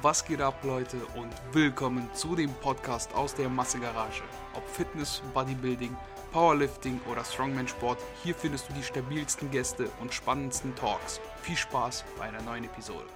Was 0.00 0.24
geht 0.24 0.40
ab, 0.40 0.62
Leute, 0.62 0.96
und 1.16 1.32
willkommen 1.52 2.08
zu 2.14 2.36
dem 2.36 2.50
Podcast 2.60 3.12
aus 3.14 3.34
der 3.34 3.48
Massegarage. 3.48 4.22
Ob 4.54 4.64
Fitness, 4.68 5.20
Bodybuilding, 5.34 5.96
Powerlifting 6.30 7.00
oder 7.10 7.24
Strongman-Sport, 7.24 7.98
hier 8.22 8.36
findest 8.36 8.68
du 8.68 8.74
die 8.74 8.82
stabilsten 8.84 9.50
Gäste 9.50 9.88
und 10.00 10.14
spannendsten 10.14 10.72
Talks. 10.76 11.20
Viel 11.42 11.56
Spaß 11.56 12.04
bei 12.16 12.26
einer 12.26 12.40
neuen 12.42 12.62
Episode. 12.62 13.06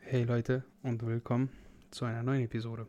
Hey 0.00 0.24
Leute 0.24 0.64
und 0.82 1.06
willkommen 1.06 1.48
zu 1.90 2.04
einer 2.04 2.22
neuen 2.22 2.42
Episode. 2.42 2.86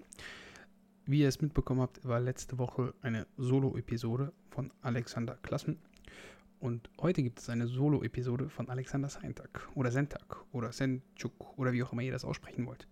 Wie 1.05 1.21
ihr 1.21 1.29
es 1.29 1.39
mitbekommen 1.39 1.79
habt, 1.79 2.05
war 2.05 2.20
letzte 2.20 2.59
Woche 2.59 2.93
eine 3.01 3.27
Solo-Episode 3.38 4.33
von 4.49 4.73
Alexander 4.81 5.38
Klassen 5.41 5.79
und 6.59 6.89
heute 6.99 7.23
gibt 7.23 7.39
es 7.39 7.49
eine 7.49 7.67
Solo-Episode 7.67 8.49
von 8.49 8.69
Alexander 8.69 9.07
Seintak 9.07 9.69
oder 9.75 9.91
Sentak 9.91 10.43
oder 10.51 10.73
Senchuk 10.73 11.57
oder 11.57 11.71
wie 11.71 11.83
auch 11.83 11.93
immer 11.93 12.01
ihr 12.01 12.11
das 12.11 12.25
aussprechen 12.25 12.65
wollt. 12.65 12.87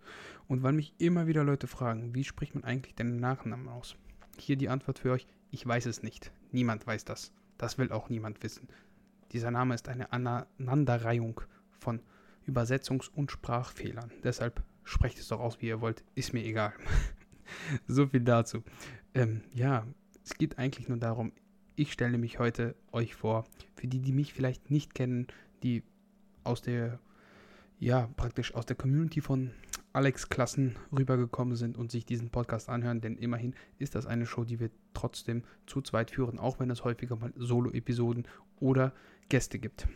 Und 0.48 0.64
weil 0.64 0.72
mich 0.72 0.94
immer 1.00 1.28
wieder 1.28 1.44
Leute 1.44 1.68
fragen, 1.68 2.16
wie 2.16 2.24
spricht 2.24 2.56
man 2.56 2.64
eigentlich 2.64 2.96
deinen 2.96 3.18
Nachnamen 3.18 3.68
aus? 3.68 3.96
Hier 4.38 4.56
die 4.56 4.70
Antwort 4.70 5.00
für 5.00 5.12
euch, 5.12 5.28
ich 5.52 5.66
weiß 5.66 5.86
es 5.86 6.02
nicht. 6.02 6.32
Niemand 6.52 6.88
weiß 6.88 7.04
das. 7.04 7.34
Das 7.58 7.78
will 7.78 7.92
auch 7.92 8.10
niemand 8.10 8.42
wissen. 8.42 8.70
Dieser 9.34 9.52
Name 9.52 9.76
ist 9.76 9.90
eine 9.90 10.14
Aneinanderreihung 10.14 11.42
von 11.80 12.02
Übersetzungs- 12.48 13.12
und 13.14 13.32
Sprachfehlern. 13.32 14.12
Deshalb 14.24 14.64
sprecht 14.86 15.20
es 15.20 15.28
doch 15.28 15.42
aus, 15.42 15.62
wie 15.62 15.68
ihr 15.68 15.82
wollt. 15.82 16.06
Ist 16.16 16.34
mir 16.34 16.46
egal. 16.46 16.72
so 17.88 18.08
viel 18.08 18.22
dazu. 18.22 18.64
Ähm, 19.14 19.42
ja, 19.54 19.86
es 20.24 20.36
geht 20.36 20.58
eigentlich 20.58 20.88
nur 20.88 20.98
darum, 20.98 21.34
ich 21.78 21.94
stelle 21.94 22.18
mich 22.18 22.40
heute 22.40 22.76
euch 22.92 23.16
vor, 23.16 23.46
für 23.76 23.88
die, 23.88 24.00
die 24.00 24.12
mich 24.12 24.34
vielleicht 24.34 24.72
nicht 24.72 24.96
kennen, 24.96 25.28
die 25.62 25.84
aus 26.44 26.62
der, 26.64 27.00
ja, 27.80 28.10
praktisch 28.18 28.56
aus 28.56 28.66
der 28.66 28.76
Community 28.76 29.22
von 29.22 29.52
Alex 29.94 30.28
Klassen 30.28 30.76
rübergekommen 30.92 31.56
sind 31.56 31.78
und 31.78 31.92
sich 31.92 32.04
diesen 32.04 32.32
Podcast 32.32 32.68
anhören, 32.68 33.00
denn 33.00 33.16
immerhin 33.16 33.54
ist 33.78 33.94
das 33.94 34.08
eine 34.08 34.26
Show, 34.26 34.44
die 34.44 34.60
wir 34.60 34.72
trotzdem 34.94 35.44
zu 35.68 35.82
zweit 35.82 36.10
führen, 36.10 36.40
auch 36.40 36.60
wenn 36.60 36.72
es 36.72 36.84
häufiger 36.84 37.16
mal 37.16 37.32
Solo-Episoden 37.36 38.28
oder 38.60 38.92
Gäste 39.30 39.60
gibt. 39.60 39.88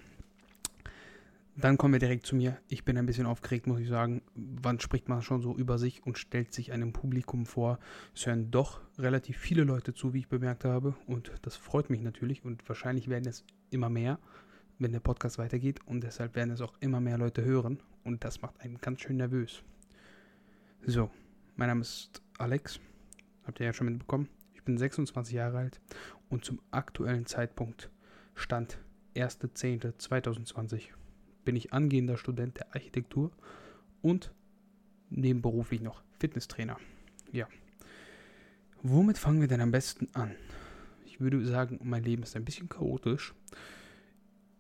Dann 1.58 1.78
kommen 1.78 1.94
wir 1.94 2.00
direkt 2.00 2.26
zu 2.26 2.36
mir. 2.36 2.58
Ich 2.70 2.86
bin 2.86 2.98
ein 2.98 3.06
bisschen 3.06 3.26
aufgeregt, 3.26 3.68
muss 3.68 3.80
ich 3.80 3.90
sagen. 3.90 4.22
Wann 4.36 4.80
spricht 4.80 5.10
man 5.10 5.22
schon 5.22 5.42
so 5.42 5.56
über 5.56 5.78
sich 5.78 6.06
und 6.06 6.18
stellt 6.18 6.54
sich 6.54 6.72
einem 6.72 6.94
Publikum 6.94 7.46
vor? 7.46 7.78
Es 8.16 8.26
hören 8.26 8.52
doch 8.52 8.80
relativ 8.98 9.38
viele 9.38 9.64
Leute 9.64 9.94
zu, 9.94 10.14
wie 10.14 10.20
ich 10.20 10.30
bemerkt 10.30 10.64
habe. 10.64 10.96
Und 11.08 11.32
das 11.42 11.58
freut 11.58 11.90
mich 11.90 12.02
natürlich. 12.02 12.46
Und 12.46 12.68
wahrscheinlich 12.70 13.10
werden 13.10 13.28
es 13.28 13.44
immer 13.70 13.90
mehr, 13.90 14.18
wenn 14.80 14.94
der 14.94 15.02
Podcast 15.02 15.38
weitergeht. 15.40 15.82
Und 15.86 16.04
deshalb 16.04 16.36
werden 16.36 16.52
es 16.52 16.62
auch 16.62 16.74
immer 16.80 17.02
mehr 17.02 17.18
Leute 17.18 17.44
hören. 17.44 17.84
Und 18.06 18.24
das 18.24 18.42
macht 18.42 18.62
einen 18.62 18.80
ganz 18.80 19.02
schön 19.02 19.18
nervös. 19.18 19.62
So, 20.86 21.12
mein 21.58 21.68
Name 21.68 21.82
ist 21.82 22.22
Alex. 22.38 22.80
Habt 23.44 23.60
ihr 23.60 23.66
ja 23.66 23.74
schon 23.74 23.88
mitbekommen. 23.88 24.30
Ich 24.54 24.64
bin 24.64 24.78
26 24.78 25.34
Jahre 25.34 25.58
alt. 25.58 25.82
Und 26.30 26.46
zum 26.46 26.62
aktuellen 26.72 27.26
Zeitpunkt 27.26 27.92
stand 28.36 28.80
1.10.2020 29.16 31.01
bin 31.46 31.56
ich 31.56 31.74
angehender 31.74 32.18
Student 32.18 32.58
der 32.58 32.74
Architektur 32.74 33.32
und 34.02 34.34
nebenberuflich 35.10 35.82
noch 35.82 36.04
Fitnesstrainer. 36.20 36.78
Ja. 37.32 37.48
Womit 38.84 39.18
fangen 39.18 39.42
wir 39.42 39.48
denn 39.48 39.62
am 39.62 39.72
besten 39.72 40.08
an? 40.14 40.36
Ich 41.06 41.20
würde 41.20 41.46
sagen, 41.46 41.80
mein 41.84 42.04
Leben 42.04 42.24
ist 42.24 42.36
ein 42.36 42.46
bisschen 42.46 42.70
chaotisch. 42.70 43.34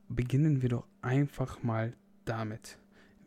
Beginnen 0.09 0.61
wir 0.61 0.69
doch 0.69 0.87
einfach 1.01 1.63
mal 1.63 1.93
damit. 2.25 2.77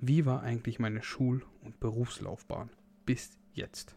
Wie 0.00 0.26
war 0.26 0.42
eigentlich 0.42 0.78
meine 0.78 1.02
Schul- 1.02 1.44
und 1.62 1.80
Berufslaufbahn 1.80 2.70
bis 3.06 3.38
jetzt? 3.54 3.96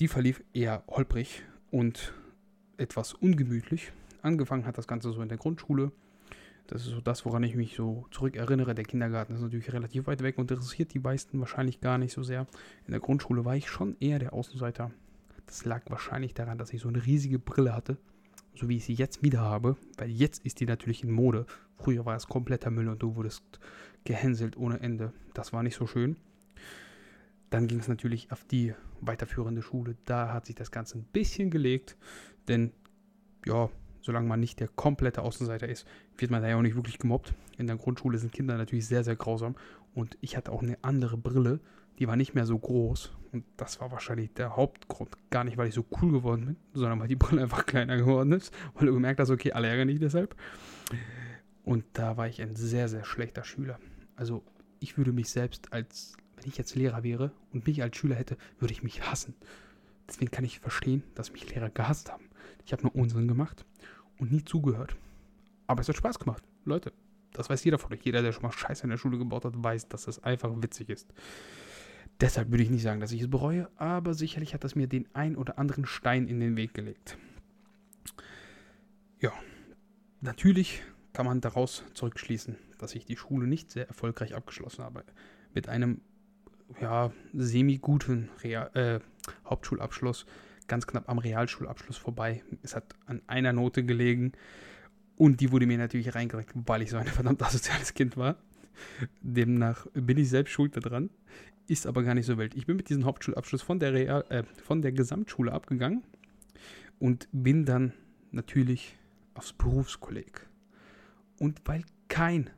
Die 0.00 0.08
verlief 0.08 0.42
eher 0.52 0.82
holprig 0.88 1.44
und 1.70 2.14
etwas 2.78 3.12
ungemütlich. 3.12 3.92
Angefangen 4.22 4.66
hat 4.66 4.78
das 4.78 4.88
Ganze 4.88 5.12
so 5.12 5.20
in 5.20 5.28
der 5.28 5.38
Grundschule 5.38 5.92
das 6.66 6.82
ist 6.82 6.90
so 6.90 7.00
das, 7.00 7.24
woran 7.24 7.42
ich 7.42 7.56
mich 7.56 7.74
so 7.74 8.06
zurückerinnere. 8.10 8.74
Der 8.74 8.84
Kindergarten 8.84 9.34
ist 9.34 9.40
natürlich 9.40 9.72
relativ 9.72 10.06
weit 10.06 10.22
weg 10.22 10.38
und 10.38 10.50
interessiert 10.50 10.94
die 10.94 11.00
meisten 11.00 11.40
wahrscheinlich 11.40 11.80
gar 11.80 11.98
nicht 11.98 12.12
so 12.12 12.22
sehr. 12.22 12.46
In 12.86 12.92
der 12.92 13.00
Grundschule 13.00 13.44
war 13.44 13.56
ich 13.56 13.68
schon 13.68 13.96
eher 14.00 14.18
der 14.18 14.32
Außenseiter. 14.32 14.90
Das 15.46 15.64
lag 15.64 15.82
wahrscheinlich 15.88 16.34
daran, 16.34 16.58
dass 16.58 16.72
ich 16.72 16.80
so 16.80 16.88
eine 16.88 17.04
riesige 17.04 17.38
Brille 17.38 17.74
hatte, 17.74 17.96
so 18.54 18.68
wie 18.68 18.76
ich 18.76 18.84
sie 18.84 18.94
jetzt 18.94 19.22
wieder 19.22 19.40
habe, 19.40 19.76
weil 19.98 20.10
jetzt 20.10 20.44
ist 20.44 20.60
die 20.60 20.66
natürlich 20.66 21.02
in 21.02 21.10
Mode. 21.10 21.46
Früher 21.76 22.04
war 22.04 22.16
es 22.16 22.28
kompletter 22.28 22.70
Müll 22.70 22.88
und 22.88 23.02
du 23.02 23.16
wurdest 23.16 23.58
gehänselt 24.04 24.56
ohne 24.56 24.80
Ende. 24.80 25.12
Das 25.34 25.52
war 25.52 25.62
nicht 25.62 25.76
so 25.76 25.86
schön. 25.86 26.16
Dann 27.50 27.66
ging 27.66 27.80
es 27.80 27.88
natürlich 27.88 28.30
auf 28.30 28.44
die 28.44 28.74
weiterführende 29.00 29.62
Schule. 29.62 29.96
Da 30.04 30.32
hat 30.32 30.46
sich 30.46 30.54
das 30.54 30.70
Ganze 30.70 30.98
ein 30.98 31.04
bisschen 31.04 31.50
gelegt, 31.50 31.96
denn 32.46 32.72
ja, 33.44 33.70
solange 34.00 34.28
man 34.28 34.40
nicht 34.40 34.60
der 34.60 34.68
komplette 34.68 35.22
Außenseiter 35.22 35.68
ist, 35.68 35.86
wird 36.16 36.30
man 36.30 36.42
da 36.42 36.48
ja 36.48 36.56
auch 36.56 36.62
nicht 36.62 36.76
wirklich 36.76 36.98
gemobbt. 36.98 37.34
In 37.58 37.66
der 37.66 37.76
Grundschule 37.76 38.18
sind 38.18 38.32
Kinder 38.32 38.56
natürlich 38.56 38.86
sehr, 38.86 39.04
sehr 39.04 39.16
grausam. 39.16 39.56
Und 39.94 40.16
ich 40.20 40.36
hatte 40.36 40.52
auch 40.52 40.62
eine 40.62 40.78
andere 40.82 41.16
Brille, 41.16 41.60
die 41.98 42.08
war 42.08 42.16
nicht 42.16 42.34
mehr 42.34 42.46
so 42.46 42.58
groß. 42.58 43.12
Und 43.32 43.44
das 43.56 43.80
war 43.80 43.92
wahrscheinlich 43.92 44.32
der 44.32 44.56
Hauptgrund. 44.56 45.16
Gar 45.30 45.44
nicht, 45.44 45.56
weil 45.56 45.68
ich 45.68 45.74
so 45.74 45.84
cool 46.00 46.12
geworden 46.12 46.46
bin, 46.46 46.56
sondern 46.72 46.98
weil 46.98 47.08
die 47.08 47.16
Brille 47.16 47.42
einfach 47.42 47.66
kleiner 47.66 47.96
geworden 47.96 48.32
ist. 48.32 48.52
Weil 48.74 48.86
du 48.86 48.94
gemerkt 48.94 49.20
hast, 49.20 49.30
okay, 49.30 49.52
alle 49.52 49.68
ärgern 49.68 49.88
dich 49.88 50.00
deshalb. 50.00 50.34
Und 51.62 51.84
da 51.92 52.16
war 52.16 52.26
ich 52.26 52.40
ein 52.40 52.56
sehr, 52.56 52.88
sehr 52.88 53.04
schlechter 53.04 53.44
Schüler. 53.44 53.78
Also 54.16 54.42
ich 54.80 54.96
würde 54.96 55.12
mich 55.12 55.28
selbst 55.28 55.72
als, 55.72 56.16
wenn 56.36 56.48
ich 56.48 56.56
jetzt 56.56 56.74
Lehrer 56.74 57.02
wäre 57.02 57.32
und 57.52 57.66
mich 57.66 57.82
als 57.82 57.96
Schüler 57.96 58.16
hätte, 58.16 58.38
würde 58.58 58.72
ich 58.72 58.82
mich 58.82 59.08
hassen. 59.08 59.34
Deswegen 60.08 60.30
kann 60.30 60.44
ich 60.44 60.58
verstehen, 60.58 61.04
dass 61.14 61.32
mich 61.32 61.54
Lehrer 61.54 61.70
gehasst 61.70 62.10
haben. 62.10 62.24
Ich 62.64 62.72
habe 62.72 62.82
nur 62.82 62.94
Unsinn 62.94 63.28
gemacht 63.28 63.64
und 64.18 64.32
nie 64.32 64.44
zugehört. 64.44 64.96
Aber 65.66 65.80
es 65.80 65.88
hat 65.88 65.96
Spaß 65.96 66.18
gemacht. 66.18 66.42
Leute, 66.64 66.92
das 67.32 67.48
weiß 67.48 67.64
jeder 67.64 67.78
von 67.78 67.92
euch. 67.92 68.00
Jeder, 68.02 68.22
der 68.22 68.32
schon 68.32 68.42
mal 68.42 68.52
Scheiße 68.52 68.84
in 68.84 68.90
der 68.90 68.96
Schule 68.96 69.18
gebaut 69.18 69.44
hat, 69.44 69.54
weiß, 69.56 69.88
dass 69.88 70.04
das 70.04 70.22
einfach 70.22 70.50
witzig 70.56 70.88
ist. 70.88 71.12
Deshalb 72.20 72.50
würde 72.50 72.62
ich 72.62 72.70
nicht 72.70 72.82
sagen, 72.82 73.00
dass 73.00 73.12
ich 73.12 73.22
es 73.22 73.30
bereue, 73.30 73.70
aber 73.76 74.12
sicherlich 74.12 74.52
hat 74.52 74.62
das 74.62 74.74
mir 74.74 74.86
den 74.86 75.08
ein 75.14 75.36
oder 75.36 75.58
anderen 75.58 75.86
Stein 75.86 76.28
in 76.28 76.38
den 76.38 76.56
Weg 76.56 76.74
gelegt. 76.74 77.16
Ja, 79.20 79.32
natürlich 80.20 80.82
kann 81.12 81.24
man 81.24 81.40
daraus 81.40 81.82
zurückschließen, 81.94 82.56
dass 82.78 82.94
ich 82.94 83.06
die 83.06 83.16
Schule 83.16 83.46
nicht 83.46 83.70
sehr 83.70 83.88
erfolgreich 83.88 84.34
abgeschlossen 84.34 84.84
habe. 84.84 85.04
Mit 85.54 85.68
einem 85.68 86.02
ja, 86.80 87.10
semi-guten 87.32 88.28
äh, 88.42 89.00
Hauptschulabschluss 89.46 90.26
ganz 90.70 90.86
knapp 90.86 91.08
am 91.08 91.18
Realschulabschluss 91.18 91.96
vorbei. 91.96 92.44
Es 92.62 92.76
hat 92.76 92.94
an 93.06 93.20
einer 93.26 93.52
Note 93.52 93.84
gelegen 93.84 94.32
und 95.16 95.40
die 95.40 95.50
wurde 95.50 95.66
mir 95.66 95.76
natürlich 95.76 96.14
reingerechnet, 96.14 96.56
weil 96.68 96.82
ich 96.82 96.90
so 96.90 96.96
ein 96.96 97.06
verdammt 97.08 97.42
asoziales 97.42 97.92
Kind 97.92 98.16
war. 98.16 98.36
Demnach 99.20 99.88
bin 99.94 100.16
ich 100.16 100.30
selbst 100.30 100.52
schuld 100.52 100.76
daran, 100.76 101.10
ist 101.66 101.88
aber 101.88 102.04
gar 102.04 102.14
nicht 102.14 102.26
so 102.26 102.38
wild. 102.38 102.54
Ich 102.54 102.66
bin 102.66 102.76
mit 102.76 102.88
diesem 102.88 103.04
Hauptschulabschluss 103.04 103.62
von 103.62 103.80
der, 103.80 103.92
Real, 103.92 104.24
äh, 104.28 104.44
von 104.62 104.80
der 104.80 104.92
Gesamtschule 104.92 105.50
abgegangen 105.50 106.04
und 107.00 107.28
bin 107.32 107.64
dann 107.64 107.92
natürlich 108.30 108.96
aufs 109.34 109.52
Berufskolleg. 109.52 110.46
Und 111.40 111.60
weil 111.64 111.82
kein 112.06 112.48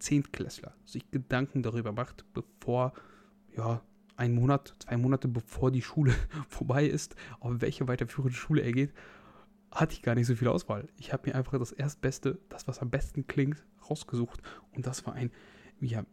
Zehntklässler 0.00 0.74
sich 0.84 1.08
Gedanken 1.12 1.62
darüber 1.62 1.92
macht, 1.92 2.24
bevor 2.34 2.94
ja, 3.56 3.80
ein 4.20 4.34
Monat, 4.34 4.74
zwei 4.78 4.98
Monate 4.98 5.28
bevor 5.28 5.70
die 5.70 5.82
Schule 5.82 6.14
vorbei 6.48 6.86
ist, 6.86 7.16
auf 7.40 7.60
welche 7.60 7.88
weiterführende 7.88 8.36
Schule 8.36 8.60
er 8.60 8.72
geht, 8.72 8.92
hatte 9.72 9.94
ich 9.94 10.02
gar 10.02 10.14
nicht 10.14 10.26
so 10.26 10.36
viel 10.36 10.48
Auswahl. 10.48 10.88
Ich 10.98 11.12
habe 11.12 11.30
mir 11.30 11.34
einfach 11.34 11.58
das 11.58 11.72
Erstbeste, 11.72 12.38
das, 12.48 12.68
was 12.68 12.80
am 12.80 12.90
besten 12.90 13.26
klingt, 13.26 13.64
rausgesucht. 13.88 14.42
Und 14.72 14.86
das 14.86 15.06
war 15.06 15.14
ein 15.14 15.30
ja, 15.80 16.04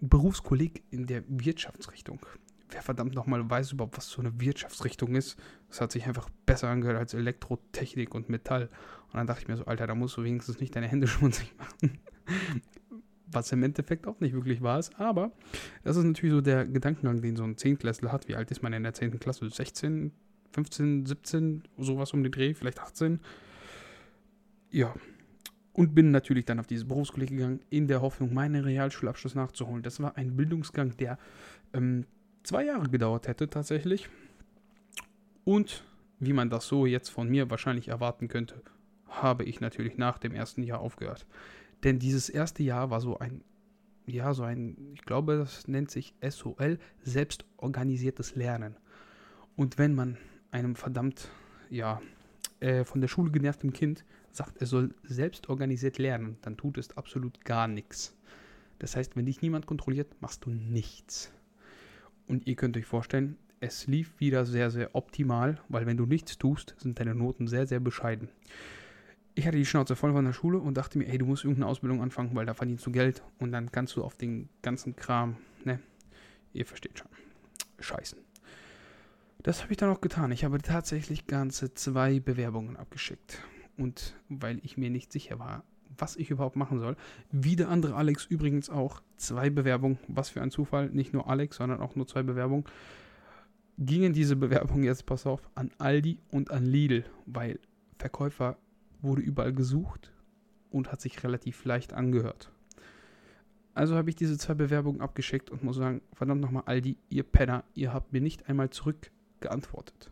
Berufskolleg 0.00 0.84
in 0.90 1.06
der 1.06 1.22
Wirtschaftsrichtung. 1.28 2.20
Wer 2.70 2.82
verdammt 2.82 3.14
nochmal 3.14 3.50
weiß 3.50 3.72
überhaupt, 3.72 3.96
was 3.96 4.08
so 4.08 4.22
eine 4.22 4.40
Wirtschaftsrichtung 4.40 5.14
ist, 5.16 5.36
das 5.68 5.80
hat 5.80 5.92
sich 5.92 6.06
einfach 6.06 6.30
besser 6.46 6.68
angehört 6.68 6.98
als 6.98 7.14
Elektrotechnik 7.14 8.14
und 8.14 8.28
Metall. 8.28 8.70
Und 9.08 9.14
dann 9.14 9.26
dachte 9.26 9.42
ich 9.42 9.48
mir 9.48 9.56
so, 9.56 9.66
Alter, 9.66 9.88
da 9.88 9.94
musst 9.94 10.16
du 10.16 10.22
wenigstens 10.22 10.60
nicht 10.60 10.74
deine 10.74 10.88
Hände 10.88 11.06
schmutzig 11.08 11.52
machen 11.58 11.98
was 13.32 13.52
im 13.52 13.62
Endeffekt 13.62 14.06
auch 14.06 14.20
nicht 14.20 14.34
wirklich 14.34 14.62
wahr 14.62 14.78
ist. 14.78 14.98
Aber 14.98 15.32
das 15.82 15.96
ist 15.96 16.04
natürlich 16.04 16.34
so 16.34 16.40
der 16.40 16.66
Gedankengang, 16.66 17.20
den 17.20 17.36
so 17.36 17.44
ein 17.44 17.56
Zehntklässler 17.56 18.12
hat. 18.12 18.28
Wie 18.28 18.36
alt 18.36 18.50
ist 18.50 18.62
man 18.62 18.72
in 18.72 18.82
der 18.82 18.94
10. 18.94 19.18
Klasse? 19.18 19.48
16, 19.48 20.12
15, 20.52 21.06
17, 21.06 21.62
sowas 21.78 22.12
um 22.12 22.22
den 22.22 22.32
Dreh, 22.32 22.54
vielleicht 22.54 22.80
18. 22.80 23.20
Ja. 24.70 24.94
Und 25.72 25.94
bin 25.94 26.10
natürlich 26.10 26.44
dann 26.44 26.58
auf 26.58 26.66
dieses 26.66 26.86
Berufskolleg 26.86 27.30
gegangen, 27.30 27.60
in 27.70 27.86
der 27.86 28.02
Hoffnung, 28.02 28.34
meinen 28.34 28.64
Realschulabschluss 28.64 29.34
nachzuholen. 29.34 29.82
Das 29.82 30.00
war 30.00 30.16
ein 30.16 30.36
Bildungsgang, 30.36 30.96
der 30.96 31.18
ähm, 31.72 32.06
zwei 32.42 32.64
Jahre 32.64 32.88
gedauert 32.88 33.28
hätte 33.28 33.48
tatsächlich. 33.48 34.08
Und 35.44 35.84
wie 36.18 36.32
man 36.32 36.50
das 36.50 36.66
so 36.66 36.86
jetzt 36.86 37.08
von 37.08 37.28
mir 37.28 37.50
wahrscheinlich 37.50 37.88
erwarten 37.88 38.28
könnte, 38.28 38.62
habe 39.08 39.44
ich 39.44 39.60
natürlich 39.60 39.96
nach 39.96 40.18
dem 40.18 40.32
ersten 40.32 40.62
Jahr 40.62 40.80
aufgehört. 40.80 41.26
Denn 41.84 41.98
dieses 41.98 42.28
erste 42.28 42.62
Jahr 42.62 42.90
war 42.90 43.00
so 43.00 43.18
ein, 43.18 43.42
ja, 44.06 44.34
so 44.34 44.42
ein, 44.42 44.92
ich 44.94 45.02
glaube, 45.02 45.38
das 45.38 45.68
nennt 45.68 45.90
sich 45.90 46.14
SOL, 46.28 46.78
selbstorganisiertes 47.02 48.34
Lernen. 48.34 48.76
Und 49.56 49.78
wenn 49.78 49.94
man 49.94 50.18
einem 50.50 50.74
verdammt, 50.74 51.28
ja, 51.70 52.00
äh, 52.60 52.84
von 52.84 53.00
der 53.00 53.08
Schule 53.08 53.30
genervten 53.30 53.72
Kind 53.72 54.04
sagt, 54.32 54.58
er 54.60 54.66
soll 54.66 54.94
selbst 55.02 55.48
organisiert 55.48 55.98
lernen, 55.98 56.36
dann 56.42 56.56
tut 56.56 56.78
es 56.78 56.96
absolut 56.96 57.44
gar 57.44 57.68
nichts. 57.68 58.16
Das 58.78 58.96
heißt, 58.96 59.16
wenn 59.16 59.26
dich 59.26 59.42
niemand 59.42 59.66
kontrolliert, 59.66 60.08
machst 60.20 60.44
du 60.44 60.50
nichts. 60.50 61.32
Und 62.26 62.46
ihr 62.46 62.56
könnt 62.56 62.76
euch 62.76 62.86
vorstellen, 62.86 63.36
es 63.60 63.86
lief 63.86 64.18
wieder 64.18 64.46
sehr, 64.46 64.70
sehr 64.70 64.94
optimal, 64.94 65.60
weil 65.68 65.84
wenn 65.84 65.98
du 65.98 66.06
nichts 66.06 66.38
tust, 66.38 66.74
sind 66.78 66.98
deine 66.98 67.14
Noten 67.14 67.46
sehr, 67.46 67.66
sehr 67.66 67.80
bescheiden. 67.80 68.30
Ich 69.34 69.46
hatte 69.46 69.56
die 69.56 69.66
Schnauze 69.66 69.96
voll 69.96 70.12
von 70.12 70.24
der 70.24 70.32
Schule 70.32 70.58
und 70.58 70.76
dachte 70.76 70.98
mir, 70.98 71.06
ey, 71.06 71.18
du 71.18 71.26
musst 71.26 71.44
irgendeine 71.44 71.70
Ausbildung 71.70 72.02
anfangen, 72.02 72.34
weil 72.34 72.46
da 72.46 72.54
verdienst 72.54 72.84
du 72.86 72.90
Geld 72.90 73.22
und 73.38 73.52
dann 73.52 73.70
kannst 73.70 73.96
du 73.96 74.04
auf 74.04 74.16
den 74.16 74.48
ganzen 74.62 74.96
Kram, 74.96 75.36
ne? 75.64 75.80
Ihr 76.52 76.66
versteht 76.66 76.98
schon. 76.98 77.08
Scheißen. 77.78 78.18
Das 79.42 79.62
habe 79.62 79.72
ich 79.72 79.78
dann 79.78 79.90
auch 79.90 80.00
getan. 80.00 80.32
Ich 80.32 80.44
habe 80.44 80.58
tatsächlich 80.58 81.26
ganze 81.26 81.72
zwei 81.72 82.20
Bewerbungen 82.20 82.76
abgeschickt. 82.76 83.42
Und 83.76 84.14
weil 84.28 84.60
ich 84.62 84.76
mir 84.76 84.90
nicht 84.90 85.12
sicher 85.12 85.38
war, 85.38 85.64
was 85.96 86.16
ich 86.16 86.30
überhaupt 86.30 86.56
machen 86.56 86.78
soll. 86.78 86.96
Wie 87.30 87.56
der 87.56 87.70
andere 87.70 87.94
Alex 87.94 88.26
übrigens 88.26 88.68
auch. 88.68 89.00
Zwei 89.16 89.48
Bewerbungen. 89.48 89.98
Was 90.08 90.28
für 90.28 90.42
ein 90.42 90.50
Zufall. 90.50 90.90
Nicht 90.90 91.14
nur 91.14 91.28
Alex, 91.28 91.56
sondern 91.56 91.80
auch 91.80 91.94
nur 91.96 92.06
zwei 92.06 92.22
Bewerbungen. 92.22 92.64
Gingen 93.78 94.12
diese 94.12 94.36
Bewerbungen 94.36 94.84
jetzt, 94.84 95.06
pass 95.06 95.24
auf, 95.24 95.48
an 95.54 95.70
Aldi 95.78 96.18
und 96.30 96.50
an 96.50 96.66
Lidl, 96.66 97.04
weil 97.24 97.58
Verkäufer 97.98 98.58
wurde 99.02 99.22
überall 99.22 99.52
gesucht 99.52 100.12
und 100.70 100.92
hat 100.92 101.00
sich 101.00 101.22
relativ 101.24 101.64
leicht 101.64 101.92
angehört. 101.92 102.52
Also 103.74 103.96
habe 103.96 104.10
ich 104.10 104.16
diese 104.16 104.36
zwei 104.36 104.54
Bewerbungen 104.54 105.00
abgeschickt 105.00 105.50
und 105.50 105.62
muss 105.62 105.76
sagen, 105.76 106.02
verdammt 106.12 106.40
nochmal, 106.40 106.64
Aldi, 106.66 106.96
ihr 107.08 107.22
Penner, 107.22 107.64
ihr 107.74 107.92
habt 107.92 108.12
mir 108.12 108.20
nicht 108.20 108.48
einmal 108.48 108.70
zurückgeantwortet. 108.70 110.10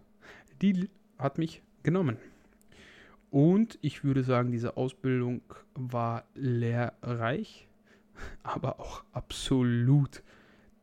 Lidl 0.61 0.89
hat 1.19 1.39
mich 1.39 1.63
genommen. 1.83 2.19
Und 3.31 3.79
ich 3.83 4.05
würde 4.05 4.23
sagen, 4.23 4.53
diese 4.53 4.77
Ausbildung 4.77 5.43
war 5.75 6.25
lehrreich, 6.35 7.69
aber 8.43 8.81
auch 8.81 9.05
absolut 9.13 10.23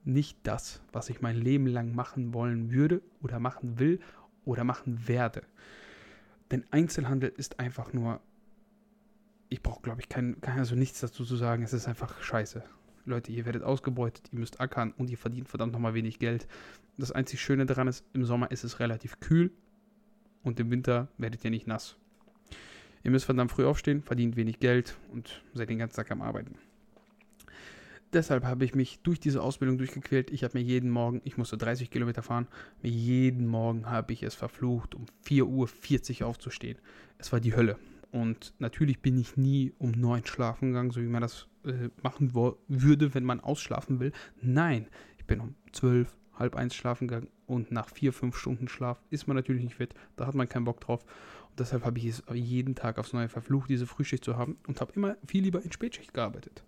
nicht 0.03 0.37
das, 0.43 0.81
was 0.91 1.09
ich 1.09 1.21
mein 1.21 1.37
Leben 1.37 1.65
lang 1.65 1.95
machen 1.95 2.33
wollen 2.33 2.71
würde 2.71 3.01
oder 3.21 3.39
machen 3.39 3.79
will 3.79 3.99
oder 4.43 4.63
machen 4.63 5.07
werde. 5.07 5.41
Denn 6.51 6.63
Einzelhandel 6.71 7.31
ist 7.36 7.59
einfach 7.59 7.94
nur, 7.94 8.21
ich 9.50 9.63
brauche, 9.63 9.81
glaube 9.81 10.01
ich, 10.01 10.09
kein, 10.09 10.39
kein, 10.42 10.59
also 10.59 10.75
nichts 10.75 11.00
dazu 11.00 11.25
zu 11.25 11.36
sagen, 11.36 11.63
es 11.63 11.74
ist 11.74 11.88
einfach 11.88 12.21
scheiße. 12.21 12.63
Leute, 13.06 13.31
ihr 13.31 13.45
werdet 13.45 13.63
ausgebeutet, 13.63 14.30
ihr 14.31 14.39
müsst 14.39 14.59
ackern 14.59 14.94
und 14.97 15.09
ihr 15.09 15.18
verdient 15.18 15.47
verdammt 15.47 15.74
nochmal 15.74 15.94
wenig 15.94 16.19
Geld. 16.19 16.47
Das 16.97 17.12
einzig 17.12 17.42
Schöne 17.42 17.65
daran 17.65 17.88
ist, 17.88 18.03
im 18.13 18.25
Sommer 18.25 18.51
ist 18.51 18.63
es 18.63 18.80
relativ 18.80 19.19
kühl 19.19 19.51
und 20.44 20.59
im 20.59 20.71
Winter 20.71 21.07
werdet 21.18 21.44
ihr 21.44 21.51
nicht 21.51 21.68
nass. 21.68 21.97
Ihr 23.03 23.12
müsst 23.12 23.25
verdammt 23.25 23.51
früh 23.51 23.65
aufstehen, 23.65 24.01
verdient 24.01 24.36
wenig 24.36 24.59
Geld 24.59 24.98
und 25.12 25.44
seid 25.53 25.69
den 25.69 25.77
ganzen 25.77 25.95
Tag 25.95 26.09
am 26.09 26.24
Arbeiten. 26.24 26.57
Deshalb 28.13 28.45
habe 28.45 28.63
ich 28.63 28.75
mich 28.75 28.99
durch 29.03 29.19
diese 29.19 29.41
Ausbildung 29.41 29.77
durchgequält. 29.77 30.31
Ich 30.31 30.43
habe 30.43 30.57
mir 30.57 30.63
jeden 30.63 30.89
Morgen, 30.89 31.21
ich 31.23 31.37
musste 31.37 31.57
30 31.57 31.89
Kilometer 31.89 32.23
fahren, 32.23 32.47
jeden 32.81 33.47
Morgen 33.47 33.89
habe 33.89 34.13
ich 34.13 34.23
es 34.23 34.35
verflucht, 34.35 34.95
um 34.95 35.05
4.40 35.25 36.21
Uhr 36.21 36.27
aufzustehen. 36.27 36.77
Es 37.17 37.31
war 37.31 37.39
die 37.39 37.55
Hölle. 37.55 37.77
Und 38.11 38.53
natürlich 38.59 39.01
bin 39.01 39.17
ich 39.17 39.35
nie 39.35 39.73
um 39.77 39.91
9 39.91 40.25
schlafen 40.25 40.69
gegangen, 40.69 40.91
so 40.91 41.01
wie 41.01 41.07
man 41.07 41.21
das 41.21 41.47
äh, 41.65 41.89
machen 42.01 42.33
würde, 42.33 43.13
wenn 43.13 43.25
man 43.25 43.41
ausschlafen 43.41 43.99
will. 43.99 44.13
Nein, 44.41 44.87
ich 45.17 45.25
bin 45.25 45.41
um 45.41 45.55
12, 45.73 46.15
halb 46.35 46.55
eins 46.55 46.75
schlafen 46.75 47.09
gegangen 47.09 47.27
und 47.45 47.71
nach 47.71 47.89
4, 47.89 48.13
5 48.13 48.37
Stunden 48.37 48.67
Schlaf 48.69 49.01
ist 49.09 49.27
man 49.27 49.35
natürlich 49.35 49.63
nicht 49.63 49.75
fit. 49.75 49.93
Da 50.15 50.27
hat 50.27 50.35
man 50.35 50.47
keinen 50.47 50.65
Bock 50.65 50.79
drauf 50.79 51.05
deshalb 51.57 51.85
habe 51.85 51.97
ich 51.99 52.05
es 52.05 52.23
jeden 52.33 52.75
Tag 52.75 52.97
aufs 52.97 53.13
Neue 53.13 53.29
verflucht, 53.29 53.69
diese 53.69 53.87
Frühschicht 53.87 54.23
zu 54.23 54.37
haben 54.37 54.57
und 54.67 54.81
habe 54.81 54.93
immer 54.95 55.15
viel 55.25 55.43
lieber 55.43 55.61
in 55.61 55.71
Spätschicht 55.71 56.13
gearbeitet. 56.13 56.63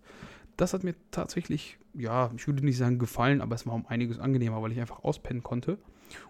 Das 0.58 0.74
hat 0.74 0.84
mir 0.84 0.94
tatsächlich, 1.10 1.78
ja, 1.94 2.30
ich 2.36 2.46
würde 2.46 2.62
nicht 2.64 2.76
sagen 2.76 2.98
gefallen, 2.98 3.40
aber 3.40 3.54
es 3.54 3.66
war 3.66 3.74
um 3.74 3.86
einiges 3.86 4.18
angenehmer, 4.18 4.60
weil 4.60 4.72
ich 4.72 4.80
einfach 4.80 5.04
auspennen 5.04 5.42
konnte 5.42 5.78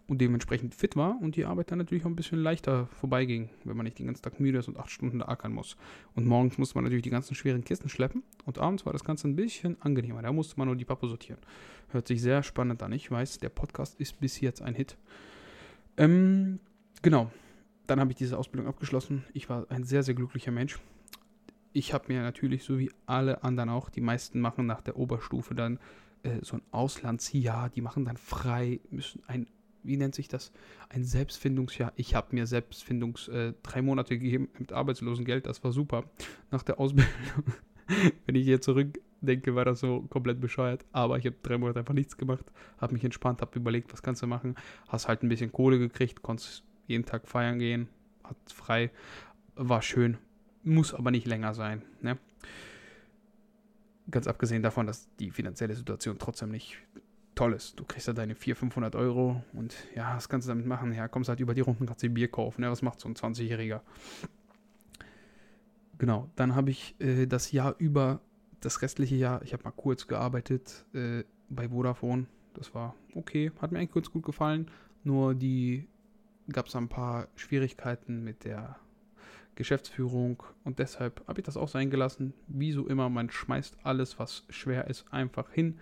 und 0.06 0.20
dementsprechend 0.20 0.74
fit 0.74 0.94
war 0.96 1.16
und 1.20 1.34
die 1.34 1.44
Arbeit 1.44 1.70
dann 1.70 1.78
natürlich 1.78 2.04
auch 2.04 2.08
ein 2.08 2.14
bisschen 2.14 2.38
leichter 2.38 2.86
vorbeiging, 3.00 3.48
wenn 3.64 3.76
man 3.76 3.84
nicht 3.84 3.98
den 3.98 4.06
ganzen 4.06 4.22
Tag 4.22 4.38
müde 4.38 4.58
ist 4.58 4.68
und 4.68 4.78
acht 4.78 4.90
Stunden 4.90 5.18
da 5.20 5.26
ackern 5.26 5.52
muss. 5.52 5.76
Und 6.14 6.26
morgens 6.26 6.58
musste 6.58 6.76
man 6.76 6.84
natürlich 6.84 7.04
die 7.04 7.10
ganzen 7.10 7.34
schweren 7.34 7.64
Kisten 7.64 7.88
schleppen 7.88 8.22
und 8.44 8.58
abends 8.58 8.86
war 8.86 8.92
das 8.92 9.02
Ganze 9.02 9.26
ein 9.28 9.34
bisschen 9.34 9.80
angenehmer. 9.80 10.22
Da 10.22 10.30
musste 10.30 10.56
man 10.58 10.68
nur 10.68 10.76
die 10.76 10.84
Pappe 10.84 11.08
sortieren. 11.08 11.40
Hört 11.88 12.06
sich 12.06 12.22
sehr 12.22 12.44
spannend 12.44 12.82
an. 12.82 12.92
Ich 12.92 13.10
weiß, 13.10 13.38
der 13.38 13.48
Podcast 13.48 13.98
ist 13.98 14.20
bis 14.20 14.40
jetzt 14.40 14.62
ein 14.62 14.74
Hit. 14.74 14.96
Ähm, 15.96 16.60
genau 17.02 17.30
dann 17.88 18.00
habe 18.00 18.12
ich 18.12 18.16
diese 18.16 18.38
Ausbildung 18.38 18.68
abgeschlossen. 18.68 19.24
Ich 19.32 19.48
war 19.48 19.66
ein 19.70 19.82
sehr, 19.82 20.02
sehr 20.02 20.14
glücklicher 20.14 20.52
Mensch. 20.52 20.78
Ich 21.78 21.94
habe 21.94 22.12
mir 22.12 22.22
natürlich, 22.22 22.64
so 22.64 22.80
wie 22.80 22.90
alle 23.06 23.44
anderen 23.44 23.70
auch, 23.70 23.88
die 23.88 24.00
meisten 24.00 24.40
machen 24.40 24.66
nach 24.66 24.80
der 24.80 24.96
Oberstufe 24.96 25.54
dann 25.54 25.78
äh, 26.24 26.40
so 26.42 26.56
ein 26.56 26.62
Auslandsjahr, 26.72 27.70
die 27.70 27.82
machen 27.82 28.04
dann 28.04 28.16
frei, 28.16 28.80
müssen 28.90 29.22
ein, 29.28 29.46
wie 29.84 29.96
nennt 29.96 30.16
sich 30.16 30.26
das, 30.26 30.50
ein 30.88 31.04
Selbstfindungsjahr. 31.04 31.92
Ich 31.94 32.16
habe 32.16 32.34
mir 32.34 32.48
Selbstfindungs 32.48 33.28
äh, 33.28 33.52
drei 33.62 33.80
Monate 33.80 34.18
gegeben 34.18 34.48
mit 34.58 34.72
Arbeitslosengeld, 34.72 35.46
das 35.46 35.62
war 35.62 35.70
super. 35.70 36.02
Nach 36.50 36.64
der 36.64 36.80
Ausbildung, 36.80 37.12
wenn 38.26 38.34
ich 38.34 38.42
hier 38.44 38.60
zurückdenke, 38.60 39.54
war 39.54 39.64
das 39.64 39.78
so 39.78 40.00
komplett 40.10 40.40
bescheuert. 40.40 40.84
Aber 40.90 41.16
ich 41.16 41.26
habe 41.26 41.36
drei 41.44 41.58
Monate 41.58 41.78
einfach 41.78 41.94
nichts 41.94 42.16
gemacht, 42.16 42.46
habe 42.78 42.92
mich 42.92 43.04
entspannt, 43.04 43.40
habe 43.40 43.56
überlegt, 43.56 43.92
was 43.92 44.02
kannst 44.02 44.20
du 44.20 44.26
machen. 44.26 44.56
Hast 44.88 45.06
halt 45.06 45.22
ein 45.22 45.28
bisschen 45.28 45.52
Kohle 45.52 45.78
gekriegt, 45.78 46.22
konntest 46.22 46.64
jeden 46.88 47.04
Tag 47.04 47.28
feiern 47.28 47.60
gehen, 47.60 47.86
hat 48.24 48.36
frei, 48.52 48.90
war 49.54 49.80
schön, 49.80 50.18
muss 50.62 50.94
aber 50.94 51.10
nicht 51.10 51.26
länger 51.26 51.54
sein. 51.54 51.82
Ne? 52.02 52.18
Ganz 54.10 54.26
abgesehen 54.26 54.62
davon, 54.62 54.86
dass 54.86 55.08
die 55.16 55.30
finanzielle 55.30 55.74
Situation 55.74 56.18
trotzdem 56.18 56.50
nicht 56.50 56.78
toll 57.34 57.52
ist. 57.52 57.78
Du 57.78 57.84
kriegst 57.84 58.08
ja 58.08 58.12
deine 58.12 58.34
400, 58.34 58.58
500 58.58 58.96
Euro 58.96 59.42
und 59.52 59.76
ja, 59.94 60.16
was 60.16 60.28
kannst 60.28 60.48
du 60.48 60.50
damit 60.50 60.66
machen? 60.66 60.92
Ja, 60.92 61.06
kommst 61.08 61.28
halt 61.28 61.40
über 61.40 61.54
die 61.54 61.60
Runden, 61.60 61.86
kannst 61.86 62.02
dir 62.02 62.10
Bier 62.10 62.28
kaufen. 62.28 62.62
Ne? 62.62 62.70
Was 62.70 62.82
macht 62.82 63.00
so 63.00 63.08
ein 63.08 63.14
20-Jähriger? 63.14 63.80
Genau, 65.98 66.30
dann 66.36 66.54
habe 66.54 66.70
ich 66.70 66.94
äh, 67.00 67.26
das 67.26 67.52
Jahr 67.52 67.74
über, 67.78 68.20
das 68.60 68.82
restliche 68.82 69.16
Jahr, 69.16 69.42
ich 69.42 69.52
habe 69.52 69.64
mal 69.64 69.72
kurz 69.72 70.06
gearbeitet 70.06 70.84
äh, 70.94 71.24
bei 71.48 71.68
Vodafone. 71.68 72.26
Das 72.54 72.74
war 72.74 72.94
okay, 73.14 73.52
hat 73.60 73.72
mir 73.72 73.78
eigentlich 73.78 73.92
kurz 73.92 74.10
gut 74.10 74.24
gefallen. 74.24 74.70
Nur 75.04 75.34
die 75.34 75.86
gab 76.50 76.66
es 76.66 76.76
ein 76.76 76.88
paar 76.88 77.28
Schwierigkeiten 77.36 78.24
mit 78.24 78.44
der 78.44 78.76
Geschäftsführung 79.58 80.40
und 80.62 80.78
deshalb 80.78 81.26
habe 81.26 81.40
ich 81.40 81.44
das 81.44 81.56
auch 81.56 81.66
sein 81.66 81.90
gelassen. 81.90 82.32
Wie 82.46 82.70
so 82.70 82.86
immer, 82.86 83.08
man 83.08 83.28
schmeißt 83.28 83.78
alles, 83.82 84.16
was 84.20 84.44
schwer 84.48 84.86
ist, 84.86 85.12
einfach 85.12 85.50
hin 85.50 85.80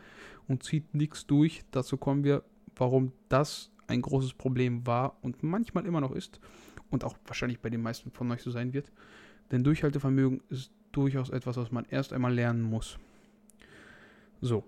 und 0.48 0.62
zieht 0.62 0.94
nichts 0.94 1.26
durch. 1.26 1.62
Dazu 1.72 1.98
kommen 1.98 2.24
wir, 2.24 2.42
warum 2.74 3.12
das 3.28 3.70
ein 3.86 4.00
großes 4.00 4.32
Problem 4.32 4.86
war 4.86 5.18
und 5.20 5.42
manchmal 5.42 5.84
immer 5.84 6.00
noch 6.00 6.12
ist 6.12 6.40
und 6.90 7.04
auch 7.04 7.18
wahrscheinlich 7.26 7.60
bei 7.60 7.68
den 7.68 7.82
meisten 7.82 8.10
von 8.10 8.30
euch 8.32 8.40
so 8.40 8.50
sein 8.50 8.72
wird. 8.72 8.90
Denn 9.50 9.62
Durchhaltevermögen 9.62 10.40
ist 10.48 10.72
durchaus 10.92 11.28
etwas, 11.28 11.58
was 11.58 11.70
man 11.70 11.84
erst 11.90 12.14
einmal 12.14 12.32
lernen 12.32 12.62
muss. 12.62 12.98
So, 14.40 14.64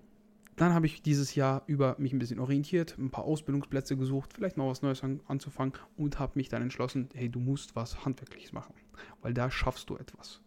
dann 0.55 0.75
habe 0.75 0.85
ich 0.85 1.01
dieses 1.01 1.33
Jahr 1.33 1.63
über 1.65 1.95
mich 1.97 2.13
ein 2.13 2.19
bisschen 2.19 2.39
orientiert, 2.39 2.95
ein 2.99 3.09
paar 3.09 3.23
Ausbildungsplätze 3.23 3.97
gesucht, 3.97 4.33
vielleicht 4.33 4.55
mal 4.55 4.67
was 4.67 4.83
Neues 4.83 5.03
an, 5.03 5.19
anzufangen 5.25 5.73
und 5.97 6.19
habe 6.19 6.33
mich 6.35 6.49
dann 6.49 6.61
entschlossen, 6.61 7.09
hey, 7.15 7.27
du 7.27 7.39
musst 7.39 7.75
was 7.75 8.05
Handwerkliches 8.05 8.53
machen, 8.53 8.75
weil 9.21 9.33
da 9.33 9.51
schaffst 9.51 9.89
du 9.89 9.97
etwas. 9.97 10.41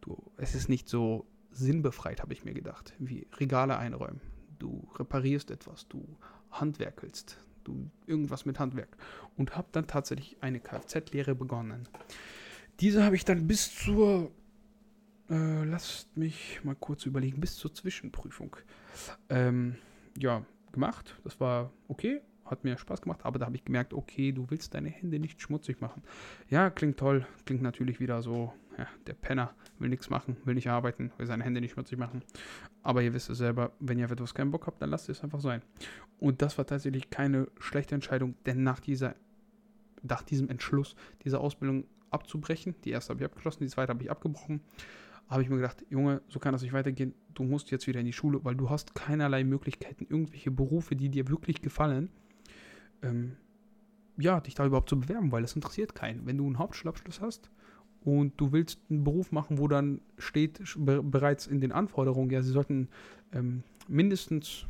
Du, 0.00 0.16
es 0.36 0.54
ist 0.54 0.68
nicht 0.68 0.88
so 0.88 1.26
sinnbefreit, 1.50 2.22
habe 2.22 2.32
ich 2.32 2.44
mir 2.44 2.54
gedacht, 2.54 2.94
wie 2.98 3.26
Regale 3.38 3.76
einräumen. 3.76 4.20
Du 4.58 4.88
reparierst 4.98 5.50
etwas, 5.50 5.88
du 5.88 6.16
handwerkelst, 6.50 7.38
du 7.64 7.90
irgendwas 8.06 8.44
mit 8.44 8.58
Handwerk 8.58 8.96
und 9.36 9.56
habe 9.56 9.68
dann 9.72 9.86
tatsächlich 9.86 10.36
eine 10.40 10.60
Kfz-Lehre 10.60 11.34
begonnen. 11.34 11.88
Diese 12.80 13.04
habe 13.04 13.16
ich 13.16 13.24
dann 13.24 13.46
bis 13.46 13.74
zur 13.74 14.30
äh, 15.30 15.64
lasst 15.64 16.16
mich 16.16 16.60
mal 16.64 16.74
kurz 16.74 17.06
überlegen, 17.06 17.40
bis 17.40 17.56
zur 17.56 17.72
Zwischenprüfung. 17.72 18.56
Ähm, 19.28 19.76
ja, 20.18 20.44
gemacht. 20.72 21.16
Das 21.24 21.40
war 21.40 21.72
okay, 21.88 22.20
hat 22.50 22.64
mir 22.64 22.76
Spaß 22.76 23.02
gemacht, 23.02 23.20
aber 23.24 23.38
da 23.38 23.46
habe 23.46 23.56
ich 23.56 23.64
gemerkt, 23.64 23.94
okay, 23.94 24.32
du 24.32 24.50
willst 24.50 24.74
deine 24.74 24.88
Hände 24.88 25.18
nicht 25.18 25.40
schmutzig 25.40 25.80
machen. 25.80 26.02
Ja, 26.48 26.70
klingt 26.70 26.98
toll, 26.98 27.26
klingt 27.46 27.62
natürlich 27.62 28.00
wieder 28.00 28.22
so, 28.22 28.52
ja, 28.76 28.86
der 29.06 29.14
Penner 29.14 29.54
will 29.78 29.88
nichts 29.88 30.10
machen, 30.10 30.36
will 30.44 30.54
nicht 30.54 30.68
arbeiten, 30.68 31.12
will 31.18 31.26
seine 31.26 31.44
Hände 31.44 31.60
nicht 31.60 31.72
schmutzig 31.72 31.98
machen. 31.98 32.22
Aber 32.82 33.02
ihr 33.02 33.14
wisst 33.14 33.30
es 33.30 33.38
selber, 33.38 33.72
wenn 33.78 33.98
ihr 33.98 34.06
auf 34.06 34.10
etwas 34.10 34.34
keinen 34.34 34.50
Bock 34.50 34.66
habt, 34.66 34.80
dann 34.82 34.90
lasst 34.90 35.08
es 35.08 35.22
einfach 35.22 35.40
sein. 35.40 35.62
Und 36.18 36.42
das 36.42 36.58
war 36.58 36.66
tatsächlich 36.66 37.10
keine 37.10 37.48
schlechte 37.58 37.94
Entscheidung, 37.94 38.34
denn 38.46 38.62
nach 38.62 38.80
dieser, 38.80 39.14
nach 40.02 40.22
diesem 40.22 40.48
Entschluss, 40.48 40.96
diese 41.24 41.40
Ausbildung 41.40 41.84
abzubrechen, 42.10 42.74
die 42.84 42.90
erste 42.90 43.10
habe 43.10 43.20
ich 43.20 43.26
abgeschlossen, 43.26 43.62
die 43.62 43.68
zweite 43.68 43.90
habe 43.90 44.02
ich 44.02 44.10
abgebrochen, 44.10 44.60
habe 45.28 45.42
ich 45.42 45.48
mir 45.48 45.56
gedacht, 45.56 45.84
Junge, 45.88 46.22
so 46.28 46.40
kann 46.40 46.52
das 46.52 46.62
nicht 46.62 46.72
weitergehen. 46.72 47.14
Du 47.34 47.44
musst 47.44 47.70
jetzt 47.70 47.86
wieder 47.86 48.00
in 48.00 48.06
die 48.06 48.12
Schule, 48.12 48.44
weil 48.44 48.56
du 48.56 48.68
hast 48.68 48.96
keinerlei 48.96 49.44
Möglichkeiten, 49.44 50.06
irgendwelche 50.08 50.50
Berufe, 50.50 50.96
die 50.96 51.08
dir 51.08 51.28
wirklich 51.28 51.62
gefallen, 51.62 52.10
ähm, 53.02 53.36
ja, 54.16 54.40
dich 54.40 54.54
da 54.54 54.66
überhaupt 54.66 54.88
zu 54.88 55.00
bewerben, 55.00 55.32
weil 55.32 55.42
das 55.42 55.54
interessiert 55.54 55.94
keinen. 55.94 56.26
Wenn 56.26 56.36
du 56.36 56.46
einen 56.46 56.58
Hauptschulabschluss 56.58 57.20
hast 57.20 57.50
und 58.02 58.38
du 58.40 58.52
willst 58.52 58.80
einen 58.90 59.04
Beruf 59.04 59.32
machen, 59.32 59.58
wo 59.58 59.68
dann 59.68 60.00
steht 60.18 60.60
bereits 60.76 61.46
in 61.46 61.60
den 61.60 61.72
Anforderungen, 61.72 62.30
ja, 62.30 62.42
sie 62.42 62.52
sollten 62.52 62.88
ähm, 63.32 63.62
mindestens 63.88 64.66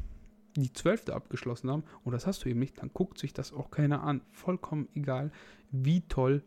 die 0.56 0.72
Zwölfte 0.72 1.14
abgeschlossen 1.14 1.70
haben 1.70 1.84
und 2.04 2.12
das 2.12 2.26
hast 2.26 2.44
du 2.44 2.48
eben 2.48 2.60
nicht, 2.60 2.80
dann 2.82 2.90
guckt 2.92 3.18
sich 3.18 3.32
das 3.32 3.52
auch 3.52 3.70
keiner 3.70 4.02
an. 4.02 4.20
Vollkommen 4.32 4.88
egal, 4.94 5.30
wie 5.70 6.02
toll 6.02 6.42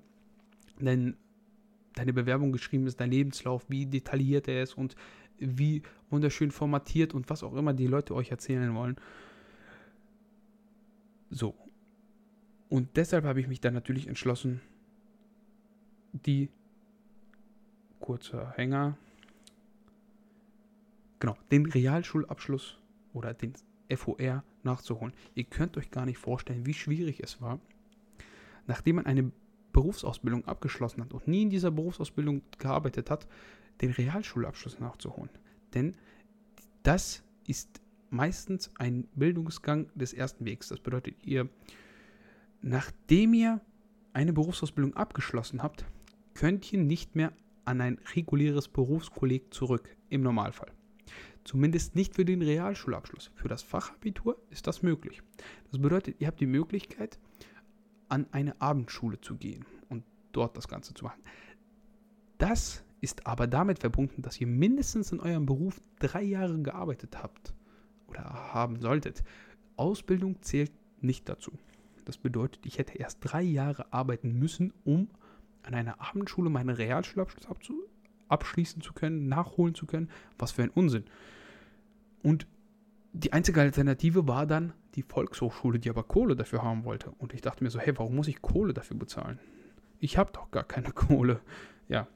dein, 0.79 1.15
deine 1.95 2.13
Bewerbung 2.13 2.51
geschrieben 2.51 2.87
ist, 2.87 2.99
dein 2.99 3.11
Lebenslauf, 3.11 3.65
wie 3.69 3.85
detailliert 3.85 4.47
er 4.47 4.63
ist 4.63 4.77
und 4.77 4.95
wie 5.39 5.81
wunderschön 6.09 6.51
formatiert 6.51 7.13
und 7.13 7.29
was 7.29 7.43
auch 7.43 7.53
immer 7.53 7.73
die 7.73 7.87
Leute 7.87 8.13
euch 8.15 8.31
erzählen 8.31 8.73
wollen. 8.75 8.97
So. 11.29 11.55
Und 12.73 12.97
deshalb 12.97 13.23
habe 13.23 13.39
ich 13.39 13.47
mich 13.47 13.61
dann 13.61 13.75
natürlich 13.75 14.07
entschlossen, 14.07 14.59
die 16.11 16.49
kurzer 17.99 18.51
Hänger. 18.55 18.97
Genau, 21.19 21.37
den 21.51 21.67
Realschulabschluss 21.67 22.79
oder 23.13 23.35
den 23.35 23.53
FOR 23.95 24.43
nachzuholen. 24.63 25.13
Ihr 25.35 25.43
könnt 25.43 25.77
euch 25.77 25.91
gar 25.91 26.07
nicht 26.07 26.17
vorstellen, 26.17 26.65
wie 26.65 26.73
schwierig 26.73 27.19
es 27.19 27.39
war, 27.41 27.59
nachdem 28.65 28.95
man 28.95 29.05
eine 29.05 29.31
Berufsausbildung 29.71 30.45
abgeschlossen 30.45 31.03
hat 31.03 31.13
und 31.13 31.27
nie 31.27 31.43
in 31.43 31.51
dieser 31.51 31.69
Berufsausbildung 31.69 32.41
gearbeitet 32.57 33.11
hat, 33.11 33.27
den 33.81 33.91
Realschulabschluss 33.91 34.79
nachzuholen. 34.79 35.29
Denn 35.75 35.93
das 36.81 37.21
ist 37.45 37.83
meistens 38.09 38.71
ein 38.79 39.03
Bildungsgang 39.13 39.91
des 39.93 40.13
ersten 40.13 40.45
Wegs. 40.45 40.69
Das 40.69 40.79
bedeutet, 40.79 41.23
ihr, 41.23 41.47
nachdem 42.63 43.33
ihr 43.33 43.61
eine 44.13 44.33
Berufsausbildung 44.33 44.95
abgeschlossen 44.95 45.61
habt, 45.61 45.85
könnt 46.33 46.71
ihr 46.73 46.79
nicht 46.79 47.15
mehr 47.15 47.33
an 47.65 47.81
ein 47.81 47.99
reguläres 48.15 48.67
Berufskolleg 48.67 49.53
zurück, 49.53 49.95
im 50.09 50.21
Normalfall. 50.21 50.71
Zumindest 51.43 51.95
nicht 51.95 52.15
für 52.15 52.25
den 52.25 52.41
Realschulabschluss. 52.41 53.31
Für 53.35 53.47
das 53.47 53.63
Fachabitur 53.63 54.37
ist 54.49 54.67
das 54.67 54.81
möglich. 54.81 55.21
Das 55.71 55.81
bedeutet, 55.81 56.19
ihr 56.19 56.27
habt 56.27 56.39
die 56.39 56.45
Möglichkeit, 56.45 57.19
an 58.09 58.27
eine 58.31 58.59
Abendschule 58.61 59.19
zu 59.19 59.35
gehen 59.35 59.65
und 59.89 60.03
dort 60.31 60.55
das 60.55 60.67
Ganze 60.67 60.93
zu 60.93 61.03
machen. 61.03 61.21
Das 62.37 62.83
ist 63.01 63.27
aber 63.27 63.47
damit 63.47 63.79
verbunden, 63.79 64.21
dass 64.21 64.39
ihr 64.39 64.47
mindestens 64.47 65.11
in 65.11 65.19
eurem 65.19 65.45
Beruf 65.45 65.81
drei 65.99 66.23
Jahre 66.23 66.61
gearbeitet 66.61 67.21
habt 67.21 67.53
oder 68.07 68.23
haben 68.23 68.79
solltet. 68.79 69.23
Ausbildung 69.75 70.41
zählt 70.41 70.71
nicht 71.01 71.27
dazu. 71.27 71.51
Das 72.05 72.17
bedeutet, 72.17 72.65
ich 72.65 72.77
hätte 72.77 72.97
erst 72.97 73.19
drei 73.21 73.41
Jahre 73.41 73.91
arbeiten 73.91 74.37
müssen, 74.37 74.73
um 74.83 75.09
an 75.63 75.73
einer 75.73 76.01
Abendschule 76.01 76.49
meinen 76.49 76.69
Realschulabschluss 76.69 77.47
abschließen 78.27 78.81
zu 78.81 78.93
können, 78.93 79.27
nachholen 79.27 79.75
zu 79.75 79.85
können. 79.85 80.09
Was 80.37 80.51
für 80.51 80.63
ein 80.63 80.69
Unsinn. 80.69 81.05
Und 82.21 82.47
die 83.13 83.31
einzige 83.31 83.61
Alternative 83.61 84.27
war 84.27 84.45
dann 84.45 84.73
die 84.95 85.03
Volkshochschule, 85.03 85.79
die 85.79 85.89
aber 85.89 86.03
Kohle 86.03 86.35
dafür 86.35 86.63
haben 86.63 86.83
wollte. 86.83 87.11
Und 87.11 87.33
ich 87.33 87.41
dachte 87.41 87.63
mir 87.63 87.69
so, 87.69 87.79
hey, 87.79 87.97
warum 87.97 88.15
muss 88.15 88.27
ich 88.27 88.41
Kohle 88.41 88.73
dafür 88.73 88.97
bezahlen? 88.97 89.39
Ich 89.99 90.17
habe 90.17 90.31
doch 90.33 90.51
gar 90.51 90.63
keine 90.63 90.91
Kohle. 90.93 91.39
Ja. 91.87 92.07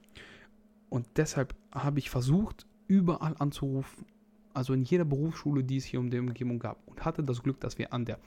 Und 0.89 1.07
deshalb 1.17 1.55
habe 1.71 1.99
ich 1.99 2.09
versucht, 2.09 2.65
überall 2.87 3.35
anzurufen, 3.39 4.05
also 4.53 4.73
in 4.73 4.83
jeder 4.83 5.05
Berufsschule, 5.05 5.63
die 5.63 5.77
es 5.77 5.85
hier 5.85 5.99
um 5.99 6.09
die 6.09 6.17
Umgebung 6.17 6.57
gab. 6.57 6.79
Und 6.87 7.05
hatte 7.05 7.23
das 7.23 7.43
Glück, 7.43 7.59
dass 7.59 7.77
wir 7.77 7.93
an 7.93 8.05
der 8.05 8.19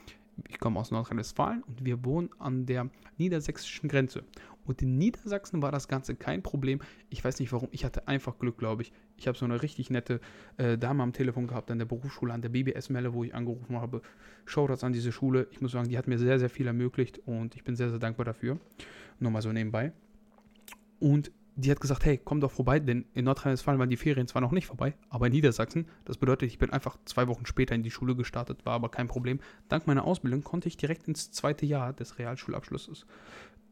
ich 0.48 0.58
komme 0.58 0.80
aus 0.80 0.90
Nordrhein-Westfalen 0.90 1.62
und 1.62 1.84
wir 1.84 2.04
wohnen 2.04 2.30
an 2.38 2.66
der 2.66 2.88
niedersächsischen 3.18 3.88
Grenze. 3.88 4.24
Und 4.64 4.82
in 4.82 4.98
Niedersachsen 4.98 5.62
war 5.62 5.72
das 5.72 5.88
Ganze 5.88 6.14
kein 6.14 6.42
Problem. 6.42 6.80
Ich 7.08 7.24
weiß 7.24 7.40
nicht 7.40 7.52
warum, 7.52 7.68
ich 7.72 7.84
hatte 7.84 8.06
einfach 8.08 8.38
Glück, 8.38 8.58
glaube 8.58 8.82
ich. 8.82 8.92
Ich 9.16 9.26
habe 9.26 9.36
so 9.36 9.44
eine 9.44 9.62
richtig 9.62 9.90
nette 9.90 10.20
äh, 10.58 10.78
Dame 10.78 11.02
am 11.02 11.12
Telefon 11.12 11.46
gehabt 11.46 11.70
an 11.70 11.78
der 11.78 11.86
Berufsschule, 11.86 12.32
an 12.32 12.42
der 12.42 12.50
BBS-Melle, 12.50 13.12
wo 13.12 13.24
ich 13.24 13.34
angerufen 13.34 13.80
habe. 13.80 14.02
Shoutouts 14.44 14.84
an 14.84 14.92
diese 14.92 15.12
Schule. 15.12 15.48
Ich 15.50 15.60
muss 15.60 15.72
sagen, 15.72 15.88
die 15.88 15.98
hat 15.98 16.06
mir 16.06 16.18
sehr, 16.18 16.38
sehr 16.38 16.50
viel 16.50 16.66
ermöglicht 16.66 17.20
und 17.26 17.56
ich 17.56 17.64
bin 17.64 17.74
sehr, 17.74 17.90
sehr 17.90 17.98
dankbar 17.98 18.24
dafür. 18.24 18.58
Nur 19.18 19.30
mal 19.30 19.42
so 19.42 19.52
nebenbei. 19.52 19.92
Und 20.98 21.32
die 21.60 21.70
hat 21.70 21.80
gesagt, 21.80 22.04
hey, 22.04 22.18
komm 22.22 22.40
doch 22.40 22.50
vorbei, 22.50 22.80
denn 22.80 23.04
in 23.14 23.24
Nordrhein-Westfalen 23.24 23.78
waren 23.78 23.90
die 23.90 23.96
Ferien 23.96 24.26
zwar 24.26 24.42
noch 24.42 24.52
nicht 24.52 24.66
vorbei, 24.66 24.94
aber 25.08 25.26
in 25.26 25.32
Niedersachsen, 25.32 25.86
das 26.04 26.18
bedeutet, 26.18 26.48
ich 26.48 26.58
bin 26.58 26.70
einfach 26.70 26.96
zwei 27.04 27.28
Wochen 27.28 27.46
später 27.46 27.74
in 27.74 27.82
die 27.82 27.90
Schule 27.90 28.16
gestartet, 28.16 28.64
war 28.64 28.74
aber 28.74 28.88
kein 28.88 29.08
Problem. 29.08 29.40
Dank 29.68 29.86
meiner 29.86 30.04
Ausbildung 30.04 30.42
konnte 30.42 30.68
ich 30.68 30.76
direkt 30.76 31.08
ins 31.08 31.30
zweite 31.30 31.66
Jahr 31.66 31.92
des 31.92 32.18
Realschulabschlusses 32.18 33.06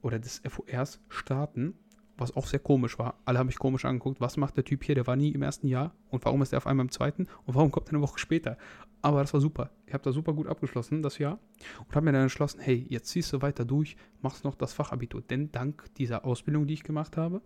oder 0.03 0.19
des 0.19 0.43
FORs 0.47 1.01
starten, 1.09 1.75
was 2.19 2.37
auch 2.37 2.47
sehr 2.47 2.59
komisch 2.59 2.99
war. 2.99 3.15
Alle 3.25 3.39
haben 3.39 3.47
mich 3.47 3.59
komisch 3.59 3.85
angeguckt, 3.85 4.21
was 4.21 4.37
macht 4.37 4.57
der 4.57 4.65
Typ 4.65 4.85
hier, 4.85 4.95
der 4.95 5.07
war 5.07 5.17
nie 5.17 5.31
im 5.31 5.43
ersten 5.43 5.69
Jahr 5.69 5.93
und 6.11 6.25
warum 6.25 6.43
ist 6.43 6.53
er 6.53 6.59
auf 6.59 6.67
einmal 6.67 6.85
im 6.85 6.91
zweiten 6.91 7.27
und 7.47 7.55
warum 7.55 7.71
kommt 7.71 7.89
er 7.89 7.95
eine 7.95 8.03
Woche 8.03 8.19
später? 8.19 8.59
Aber 9.01 9.21
das 9.21 9.33
war 9.33 9.41
super. 9.41 9.71
Ich 9.87 9.95
habe 9.95 10.03
da 10.03 10.13
super 10.13 10.33
gut 10.33 10.49
abgeschlossen, 10.49 11.03
das 11.03 11.19
Jahr. 11.19 11.39
Und 11.79 11.95
habe 11.95 12.05
mir 12.05 12.13
dann 12.13 12.23
entschlossen, 12.23 12.61
hey, 12.61 12.85
jetzt 12.89 13.09
ziehst 13.09 13.33
du 13.33 13.43
weiter 13.43 13.65
durch, 13.65 13.97
machst 14.23 14.43
noch 14.43 14.57
das 14.57 14.73
Fachabitur. 14.73 15.23
Denn 15.23 15.53
dank 15.53 15.85
dieser 15.95 16.25
Ausbildung, 16.25 16.67
die 16.67 16.75
ich 16.75 16.83
gemacht 16.83 17.17
habe, 17.17 17.41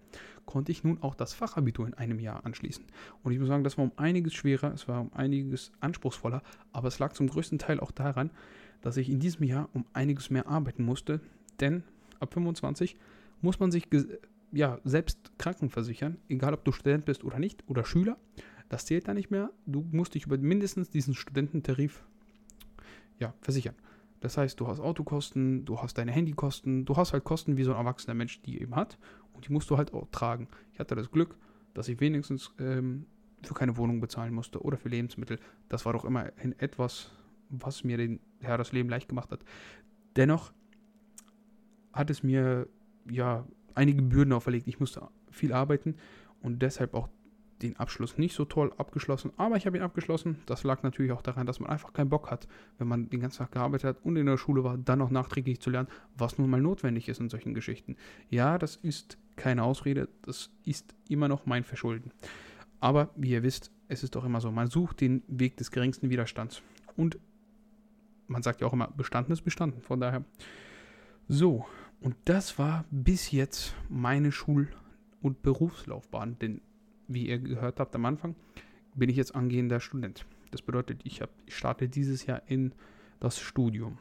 konnte 0.47 0.73
ich 0.73 0.83
nun 0.83 1.03
auch 1.03 1.15
das 1.15 1.35
Fachabitur 1.35 1.87
in 1.87 1.95
einem 1.95 2.21
Jahr 2.21 2.47
anschließen. 2.47 2.85
Und 3.23 3.33
ich 3.33 3.39
muss 3.39 3.49
sagen, 3.49 3.65
das 3.65 3.77
war 3.77 3.85
um 3.85 3.93
einiges 3.97 4.33
schwerer, 4.33 4.73
es 4.73 4.89
war 4.89 5.03
um 5.03 5.13
einiges 5.13 5.73
anspruchsvoller, 5.81 6.43
aber 6.73 6.89
es 6.89 6.99
lag 6.99 7.13
zum 7.13 7.29
größten 7.29 7.59
Teil 7.59 7.81
auch 7.81 7.91
daran, 7.91 8.31
dass 8.81 8.97
ich 8.97 9.11
in 9.11 9.21
diesem 9.21 9.45
Jahr 9.45 9.69
um 9.75 9.85
einiges 9.93 10.31
mehr 10.31 10.49
arbeiten 10.49 10.85
musste. 10.85 11.21
Denn 11.61 11.83
ab 12.19 12.33
25 12.33 12.97
muss 13.43 13.61
man 13.61 13.71
sich 13.71 13.89
ja, 14.53 14.79
selbst 14.85 15.33
krankenversichern, 15.39 16.19
egal 16.29 16.55
ob 16.55 16.65
du 16.65 16.73
Student 16.73 17.05
bist 17.05 17.25
oder 17.25 17.39
nicht, 17.39 17.65
oder 17.69 17.85
Schüler. 17.85 18.17
Das 18.69 18.87
zählt 18.87 19.09
da 19.09 19.15
nicht 19.15 19.31
mehr. 19.31 19.51
Du 19.67 19.87
musst 19.91 20.15
dich 20.15 20.27
über 20.27 20.39
mindestens 20.39 20.91
diesen 20.91 21.15
Studententarif 21.15 22.05
ja, 23.19 23.35
versichern. 23.41 23.75
Das 24.21 24.39
heißt, 24.39 24.59
du 24.61 24.69
hast 24.69 24.79
Autokosten, 24.79 25.65
du 25.65 25.81
hast 25.81 25.99
deine 25.99 26.13
Handykosten, 26.13 26.85
du 26.85 26.97
hast 26.97 27.13
halt 27.13 27.25
Kosten 27.25 27.57
wie 27.57 27.65
so 27.65 27.73
ein 27.73 27.79
erwachsener 27.79 28.15
Mensch 28.15 28.41
die 28.43 28.61
eben 28.61 28.77
hat 28.77 28.99
und 29.33 29.49
die 29.49 29.53
musst 29.53 29.69
du 29.69 29.77
halt 29.77 29.93
auch 29.93 30.07
tragen. 30.13 30.49
Ich 30.73 30.79
hatte 30.79 30.95
das 30.95 31.11
Glück, 31.11 31.37
dass 31.75 31.89
ich 31.89 32.01
wenigstens 32.01 32.53
ähm, 32.61 33.07
für 33.43 33.55
keine 33.55 33.77
Wohnung 33.77 34.01
bezahlen 34.01 34.33
musste 34.33 34.63
oder 34.63 34.77
für 34.77 34.89
Lebensmittel. 34.89 35.41
Das 35.69 35.85
war 35.85 35.93
doch 35.93 36.05
immerhin 36.05 36.57
etwas, 36.59 37.11
was 37.49 37.85
mir 37.85 37.97
den, 37.97 38.21
ja, 38.41 38.57
das 38.57 38.73
Leben 38.73 38.89
leicht 38.89 39.09
gemacht 39.09 39.31
hat. 39.33 39.41
Dennoch 40.15 40.53
hat 41.93 42.11
es 42.11 42.23
mir 42.23 42.69
ja 43.11 43.47
einige 43.75 44.03
Bürden 44.03 44.33
auferlegt. 44.33 44.69
Ich 44.69 44.81
musste 44.81 45.09
viel 45.31 45.53
arbeiten 45.53 45.97
und 46.41 46.61
deshalb 46.63 46.95
auch 46.95 47.09
den 47.63 47.77
Abschluss 47.77 48.19
nicht 48.19 48.35
so 48.35 48.45
toll 48.45 48.73
abgeschlossen, 48.77 49.31
aber 49.37 49.57
ich 49.57 49.67
habe 49.67 49.77
ihn 49.77 49.83
abgeschlossen. 49.83 50.39
Das 50.47 50.65
lag 50.65 50.83
natürlich 50.83 51.13
auch 51.13 51.23
daran, 51.23 51.47
dass 51.47 51.61
man 51.61 51.71
einfach 51.71 51.93
keinen 51.93 52.09
Bock 52.09 52.31
hat, 52.31 52.49
wenn 52.79 52.89
man 52.89 53.09
den 53.09 53.21
ganzen 53.21 53.39
Tag 53.39 53.53
gearbeitet 53.53 53.85
hat 53.85 54.05
und 54.05 54.17
in 54.17 54.27
der 54.27 54.37
Schule 54.37 54.65
war, 54.65 54.77
dann 54.77 54.99
noch 54.99 55.11
nachträglich 55.11 55.61
zu 55.61 55.71
lernen, 55.71 55.89
was 56.17 56.39
nun 56.39 56.51
mal 56.51 56.61
notwendig 56.61 57.09
ist 57.09 57.21
in 57.21 57.29
solchen 57.29 57.55
Geschichten. 57.55 57.97
Ja, 58.31 58.59
das 58.59 58.77
ist 58.77 59.17
keine 59.37 59.63
Ausrede, 59.63 60.09
das 60.23 60.51
ist 60.65 60.95
immer 61.09 61.29
noch 61.29 61.47
mein 61.47 61.65
Verschulden. 61.65 62.11
Aber 62.81 63.11
wie 63.15 63.31
ihr 63.31 63.45
wisst, 63.45 63.71
es 63.89 64.03
ist 64.03 64.17
doch 64.17 64.25
immer 64.25 64.41
so, 64.41 64.51
man 64.51 64.67
sucht 64.67 65.01
den 65.01 65.23
Weg 65.29 65.57
des 65.57 65.71
geringsten 65.71 66.11
Widerstands. 66.11 66.63
Und 66.97 67.19
man 68.27 68.43
sagt 68.43 68.61
ja 68.61 68.67
auch 68.67 68.73
immer, 68.73 68.89
bestanden 68.89 69.33
ist 69.33 69.43
bestanden. 69.43 69.83
Von 69.83 70.01
daher. 70.01 70.25
So, 71.29 71.65
und 72.03 72.17
das 72.25 72.59
war 72.59 72.85
bis 72.91 73.31
jetzt 73.31 73.75
meine 73.89 74.33
Schul- 74.33 74.69
und 75.21 75.43
Berufslaufbahn. 75.43 76.39
Denn 76.39 76.61
wie 77.09 77.29
ihr 77.29 77.39
gehört 77.39 77.81
habt 77.81 77.95
am 77.95 78.05
Anfang, 78.05 78.35
bin 78.95 79.09
ich 79.09 79.17
jetzt 79.17 79.35
angehender 79.35 79.81
Student. 79.81 80.27
Das 80.51 80.63
bedeutet, 80.63 81.01
ich, 81.05 81.23
hab, 81.23 81.31
ich 81.47 81.57
starte 81.57 81.89
dieses 81.89 82.27
Jahr 82.27 82.43
in 82.47 82.73
das 83.21 83.39
Studium. 83.41 83.99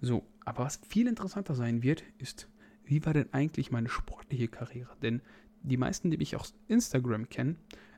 So, 0.00 0.24
aber 0.44 0.64
was 0.64 0.80
viel 0.88 1.08
interessanter 1.08 1.54
sein 1.54 1.82
wird, 1.82 2.04
ist, 2.18 2.48
wie 2.84 3.04
war 3.04 3.12
denn 3.12 3.32
eigentlich 3.32 3.70
meine 3.70 3.88
sportliche 3.88 4.48
Karriere? 4.48 4.96
Denn 5.02 5.20
die 5.62 5.76
meisten, 5.76 6.10
die 6.10 6.16
mich 6.16 6.36
aus 6.36 6.54
Instagram 6.68 7.28
kennen, 7.28 7.56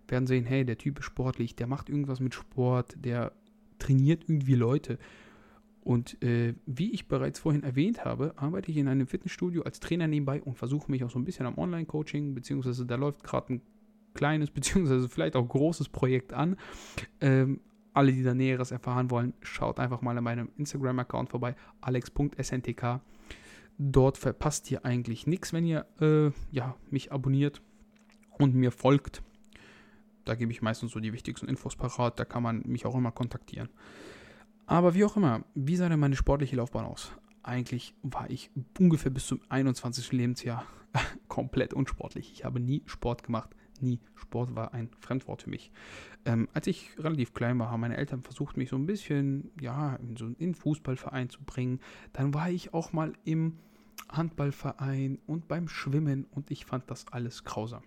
werden 0.09 0.27
sehen, 0.27 0.47
hey, 0.47 0.65
der 0.65 0.79
Typ 0.79 1.01
ist 1.01 1.05
sportlich, 1.05 1.55
der 1.55 1.67
macht 1.67 1.91
irgendwas 1.91 2.21
mit 2.21 2.35
Sport, 2.35 2.97
der 3.05 3.33
trainiert 3.79 4.25
irgendwie 4.27 4.55
Leute. 4.55 4.99
Und 5.89 6.23
äh, 6.23 6.53
wie 6.67 6.93
ich 6.93 7.09
bereits 7.09 7.39
vorhin 7.39 7.63
erwähnt 7.63 8.05
habe, 8.05 8.35
arbeite 8.37 8.71
ich 8.71 8.77
in 8.77 8.89
einem 8.89 9.07
Fitnessstudio 9.07 9.63
als 9.63 9.81
Trainer 9.81 10.07
nebenbei 10.07 10.43
und 10.43 10.55
versuche 10.55 10.91
mich 10.91 11.03
auch 11.03 11.09
so 11.09 11.19
ein 11.19 11.25
bisschen 11.25 11.47
am 11.47 11.57
Online-Coaching, 11.57 12.35
beziehungsweise 12.35 12.85
da 12.85 12.97
läuft 12.97 13.25
gerade 13.25 13.55
ein 13.55 13.63
kleines, 14.13 14.51
beziehungsweise 14.55 15.09
vielleicht 15.09 15.35
auch 15.35 15.49
großes 15.49 15.89
Projekt 15.89 16.35
an. 16.35 16.59
Ähm, 17.23 17.61
alle, 17.95 18.13
die 18.13 18.23
da 18.23 18.35
Näheres 18.35 18.71
erfahren 18.71 19.11
wollen, 19.11 19.33
schaut 19.41 19.81
einfach 19.81 20.03
mal 20.03 20.19
an 20.19 20.25
meinem 20.25 20.51
Instagram-Account 20.59 21.31
vorbei, 21.31 21.57
alex.sntk. 21.81 23.01
Dort 23.79 24.19
verpasst 24.19 24.71
ihr 24.71 24.85
eigentlich 24.85 25.27
nichts, 25.27 25.55
wenn 25.55 25.65
ihr 25.65 25.87
äh, 26.03 26.33
ja, 26.55 26.77
mich 26.91 27.13
abonniert 27.13 27.63
und 28.39 28.55
mir 28.55 28.73
folgt. 28.73 29.23
Da 30.27 30.35
gebe 30.35 30.53
ich 30.53 30.61
meistens 30.61 30.93
so 30.93 31.01
die 31.01 31.15
wichtigsten 31.15 31.49
Infos 31.49 31.77
parat. 31.77 32.21
Da 32.21 32.27
kann 32.27 32.43
man 32.43 32.63
mich 32.67 32.85
auch 32.85 32.95
immer 32.95 33.11
kontaktieren. 33.11 33.71
Aber 34.69 34.95
wie 34.95 35.05
auch 35.07 35.17
immer, 35.17 35.45
wie 35.55 35.77
sah 35.77 35.89
denn 35.89 35.99
meine 35.99 36.15
sportliche 36.15 36.55
Laufbahn 36.57 36.85
aus? 36.85 37.11
Eigentlich 37.43 37.95
war 38.03 38.29
ich 38.29 38.51
ungefähr 38.79 39.11
bis 39.11 39.27
zum 39.27 39.41
21. 39.49 40.13
Lebensjahr 40.13 40.67
komplett 41.29 41.73
unsportlich. 41.73 42.31
Ich 42.33 42.45
habe 42.45 42.61
nie 42.61 42.83
Sport 42.85 43.23
gemacht. 43.23 43.57
Nie. 43.81 43.99
Sport 44.15 44.55
war 44.55 44.75
ein 44.75 44.91
Fremdwort 45.01 45.43
für 45.43 45.49
mich. 45.49 45.71
Ähm, 46.27 46.51
als 46.53 46.67
ich 46.67 46.91
relativ 46.99 47.33
klein 47.33 47.59
war, 47.59 47.71
haben 47.71 47.81
meine 47.81 47.97
Eltern 47.97 48.23
versucht, 48.23 48.59
mich 48.59 48.69
so 48.69 48.77
ein 48.77 48.85
bisschen, 48.85 49.51
ja, 49.59 49.97
in 49.97 50.17
so 50.17 50.27
einen 50.27 50.55
Fußballverein 50.55 51.31
zu 51.31 51.43
bringen. 51.45 51.81
Dann 52.13 52.35
war 52.35 52.51
ich 52.51 52.75
auch 52.75 52.93
mal 52.93 53.15
im 53.25 53.55
Handballverein 54.11 55.19
und 55.27 55.49
beim 55.49 55.69
Schwimmen 55.69 56.27
und 56.31 56.51
ich 56.51 56.67
fand 56.67 56.91
das 56.91 57.09
alles 57.11 57.45
grausam. 57.45 57.85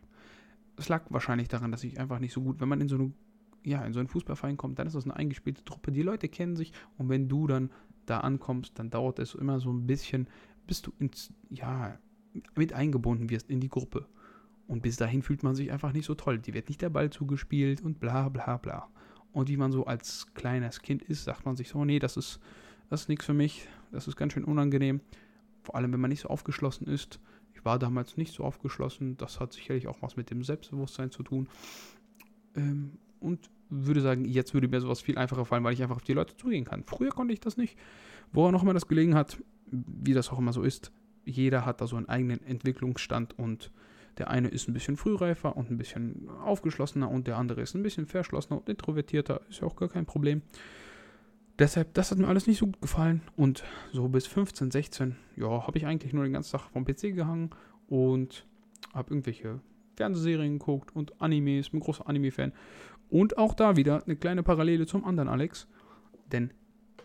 Es 0.77 0.89
lag 0.89 1.03
wahrscheinlich 1.09 1.47
daran, 1.47 1.71
dass 1.71 1.83
ich 1.83 1.99
einfach 1.99 2.17
nicht 2.17 2.33
so 2.33 2.41
gut, 2.41 2.59
wenn 2.59 2.69
man 2.69 2.81
in 2.81 2.87
so 2.87 2.95
eine, 2.95 3.11
ja, 3.63 3.83
in 3.85 3.93
so 3.93 3.99
einen 3.99 4.07
Fußballverein 4.07 4.57
kommt, 4.57 4.79
dann 4.79 4.87
ist 4.87 4.95
das 4.95 5.05
eine 5.05 5.15
eingespielte 5.15 5.63
Truppe. 5.63 5.91
Die 5.91 6.01
Leute 6.01 6.29
kennen 6.29 6.55
sich 6.55 6.73
und 6.97 7.09
wenn 7.09 7.29
du 7.29 7.47
dann 7.47 7.69
da 8.05 8.19
ankommst, 8.19 8.77
dann 8.79 8.89
dauert 8.89 9.19
es 9.19 9.35
immer 9.35 9.59
so 9.59 9.71
ein 9.71 9.85
bisschen, 9.85 10.27
bis 10.67 10.81
du 10.81 10.91
ins, 10.99 11.31
ja, 11.49 11.97
mit 12.55 12.73
eingebunden 12.73 13.29
wirst 13.29 13.49
in 13.49 13.59
die 13.59 13.69
Gruppe. 13.69 14.07
Und 14.67 14.81
bis 14.81 14.95
dahin 14.95 15.21
fühlt 15.21 15.43
man 15.43 15.53
sich 15.53 15.71
einfach 15.71 15.91
nicht 15.91 16.05
so 16.05 16.15
toll. 16.15 16.39
Die 16.39 16.53
wird 16.53 16.69
nicht 16.69 16.81
der 16.81 16.89
Ball 16.89 17.09
zugespielt 17.09 17.81
und 17.81 17.99
bla 17.99 18.29
bla 18.29 18.57
bla. 18.57 18.89
Und 19.33 19.49
wie 19.49 19.57
man 19.57 19.71
so 19.71 19.85
als 19.85 20.33
kleines 20.33 20.81
Kind 20.81 21.03
ist, 21.03 21.25
sagt 21.25 21.45
man 21.45 21.55
sich 21.55 21.69
so, 21.69 21.83
nee, 21.85 21.99
das 21.99 22.17
ist, 22.17 22.39
das 22.89 23.01
ist 23.01 23.09
nichts 23.09 23.25
für 23.25 23.33
mich, 23.33 23.67
das 23.91 24.07
ist 24.07 24.15
ganz 24.15 24.33
schön 24.33 24.43
unangenehm. 24.43 25.01
Vor 25.63 25.75
allem, 25.75 25.93
wenn 25.93 25.99
man 25.99 26.09
nicht 26.09 26.21
so 26.21 26.29
aufgeschlossen 26.29 26.87
ist. 26.87 27.19
Ich 27.53 27.63
war 27.63 27.79
damals 27.79 28.17
nicht 28.17 28.33
so 28.33 28.43
aufgeschlossen. 28.43 29.17
Das 29.17 29.39
hat 29.39 29.53
sicherlich 29.53 29.87
auch 29.87 30.01
was 30.01 30.15
mit 30.15 30.31
dem 30.31 30.43
Selbstbewusstsein 30.43 31.11
zu 31.11 31.21
tun. 31.21 31.47
Ähm, 32.55 32.97
und 33.21 33.49
würde 33.69 34.01
sagen, 34.01 34.25
jetzt 34.25 34.53
würde 34.53 34.67
mir 34.67 34.81
sowas 34.81 35.01
viel 35.01 35.17
einfacher 35.17 35.45
fallen, 35.45 35.63
weil 35.63 35.73
ich 35.73 35.81
einfach 35.81 35.95
auf 35.95 36.03
die 36.03 36.13
Leute 36.13 36.35
zugehen 36.35 36.65
kann. 36.65 36.83
Früher 36.83 37.11
konnte 37.11 37.33
ich 37.33 37.39
das 37.39 37.57
nicht. 37.57 37.77
Woran 38.33 38.55
auch 38.55 38.63
immer 38.63 38.73
das 38.73 38.87
gelegen 38.87 39.15
hat, 39.15 39.37
wie 39.71 40.13
das 40.13 40.29
auch 40.29 40.39
immer 40.39 40.53
so 40.53 40.63
ist, 40.63 40.91
jeder 41.23 41.65
hat 41.65 41.81
da 41.81 41.87
so 41.87 41.95
einen 41.95 42.09
eigenen 42.09 42.43
Entwicklungsstand 42.43 43.37
und 43.37 43.71
der 44.17 44.29
eine 44.29 44.49
ist 44.49 44.67
ein 44.67 44.73
bisschen 44.73 44.97
frühreifer 44.97 45.55
und 45.55 45.71
ein 45.71 45.77
bisschen 45.77 46.27
aufgeschlossener 46.43 47.09
und 47.09 47.27
der 47.27 47.37
andere 47.37 47.61
ist 47.61 47.75
ein 47.75 47.83
bisschen 47.83 48.05
verschlossener 48.05 48.59
und 48.59 48.67
introvertierter. 48.67 49.41
Ist 49.49 49.61
ja 49.61 49.67
auch 49.67 49.75
gar 49.75 49.89
kein 49.89 50.05
Problem. 50.05 50.41
Deshalb, 51.59 51.93
das 51.93 52.11
hat 52.11 52.17
mir 52.17 52.27
alles 52.27 52.47
nicht 52.47 52.57
so 52.57 52.65
gut 52.65 52.81
gefallen. 52.81 53.21
Und 53.37 53.63
so 53.93 54.07
bis 54.09 54.27
15, 54.27 54.71
16, 54.71 55.15
ja, 55.37 55.65
habe 55.65 55.77
ich 55.77 55.85
eigentlich 55.85 56.11
nur 56.11 56.23
den 56.23 56.33
ganzen 56.33 56.51
Tag 56.51 56.69
vom 56.71 56.85
PC 56.85 57.15
gehangen 57.15 57.51
und 57.87 58.45
habe 58.93 59.13
irgendwelche 59.13 59.61
Fernsehserien 59.95 60.57
geguckt 60.57 60.95
und 60.95 61.21
Animes, 61.21 61.69
bin 61.69 61.79
großer 61.79 62.07
Anime-Fan. 62.07 62.53
Und 63.11 63.37
auch 63.37 63.53
da 63.53 63.75
wieder 63.75 64.03
eine 64.05 64.15
kleine 64.15 64.41
Parallele 64.41 64.87
zum 64.87 65.03
anderen 65.03 65.27
Alex. 65.27 65.67
Denn 66.31 66.53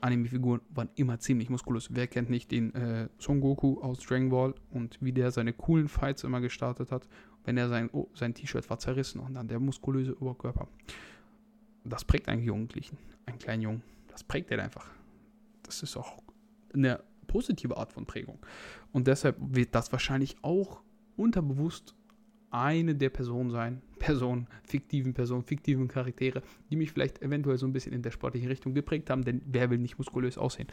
Anime-Figuren 0.01 0.61
waren 0.71 0.89
immer 0.95 1.19
ziemlich 1.19 1.51
muskulös. 1.51 1.89
Wer 1.91 2.07
kennt 2.07 2.31
nicht 2.31 2.53
den 2.53 2.73
äh, 2.75 3.09
Son 3.19 3.41
Goku 3.41 3.81
aus 3.81 3.99
Dragon 3.99 4.31
Ball 4.31 4.55
und 4.71 4.99
wie 5.01 5.13
der 5.13 5.33
seine 5.33 5.53
coolen 5.53 5.89
Fights 5.89 6.23
immer 6.23 6.41
gestartet 6.41 6.93
hat, 6.93 7.09
wenn 7.45 7.57
er 7.57 7.69
sein, 7.69 7.91
oh, 7.93 8.09
sein 8.15 8.35
T-Shirt 8.35 8.71
war 8.71 8.79
zerrissen 8.79 9.21
und 9.21 9.35
dann 9.35 9.49
der 9.49 9.59
muskulöse 9.59 10.17
Oberkörper. 10.21 10.69
Das 11.85 12.05
prägt 12.05 12.29
einen 12.29 12.43
Jugendlichen, 12.43 12.99
einen 13.27 13.39
kleinen 13.39 13.63
Jungen. 13.63 13.83
Das 14.09 14.23
prägt 14.23 14.53
er 14.53 14.63
einfach. 14.63 14.89
Das 15.65 15.83
ist 15.83 15.97
auch 15.97 16.23
eine 16.73 17.03
positive 17.27 17.77
Art 17.77 17.93
von 17.93 18.07
Prägung. 18.07 18.39
Und 18.93 19.09
deshalb 19.09 19.37
wird 19.41 19.75
das 19.75 19.91
wahrscheinlich 19.91 20.37
auch 20.43 20.83
unterbewusst 21.17 21.97
eine 22.51 22.95
der 22.95 23.11
Personen 23.11 23.51
sein, 23.51 23.83
Personen, 24.07 24.47
fiktiven 24.63 25.15
Personen, 25.15 25.43
fiktiven 25.43 25.89
Charaktere, 25.89 26.41
die 26.71 26.77
mich 26.77 26.93
vielleicht 26.93 27.23
eventuell 27.23 27.59
so 27.59 27.67
ein 27.67 27.73
bisschen 27.73 27.93
in 27.93 28.03
der 28.03 28.13
sportlichen 28.13 28.47
Richtung 28.47 28.73
geprägt 28.73 29.11
haben, 29.11 29.25
denn 29.25 29.43
wer 29.47 29.69
will 29.69 29.79
nicht 29.79 29.99
muskulös 29.99 30.39
aussehen? 30.39 30.69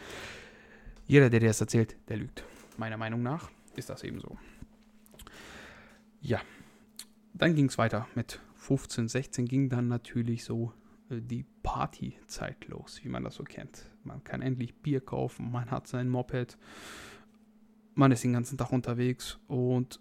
Jeder, 1.08 1.32
der 1.32 1.40
dir 1.40 1.48
das 1.48 1.60
erzählt, 1.60 1.98
der 2.10 2.18
lügt. 2.18 2.44
Meiner 2.78 2.96
Meinung 2.96 3.24
nach 3.24 3.50
ist 3.76 3.89
das 3.89 4.04
eben 4.04 4.19
so. 4.19 4.38
Ja, 6.22 6.41
dann 7.34 7.56
ging 7.56 7.65
es 7.65 7.80
weiter. 7.80 8.08
Mit 8.13 8.39
15, 8.54 9.08
16 9.08 9.48
ging 9.48 9.67
dann 9.67 9.88
natürlich 9.88 10.43
so 10.43 10.72
äh, 11.10 11.19
die 11.19 11.43
Partyzeit 11.63 12.67
los, 12.67 13.00
wie 13.04 13.10
man 13.10 13.24
das 13.24 13.34
so 13.34 13.43
kennt. 13.43 13.89
Man 14.04 14.24
kann 14.24 14.43
endlich 14.43 14.76
Bier 14.76 15.02
kaufen, 15.02 15.52
man 15.52 15.72
hat 15.72 15.88
sein 15.88 16.08
Moped, 16.08 16.56
man 17.96 18.12
ist 18.12 18.24
den 18.24 18.34
ganzen 18.34 18.60
Tag 18.60 18.72
unterwegs 18.72 19.39
und 19.48 20.00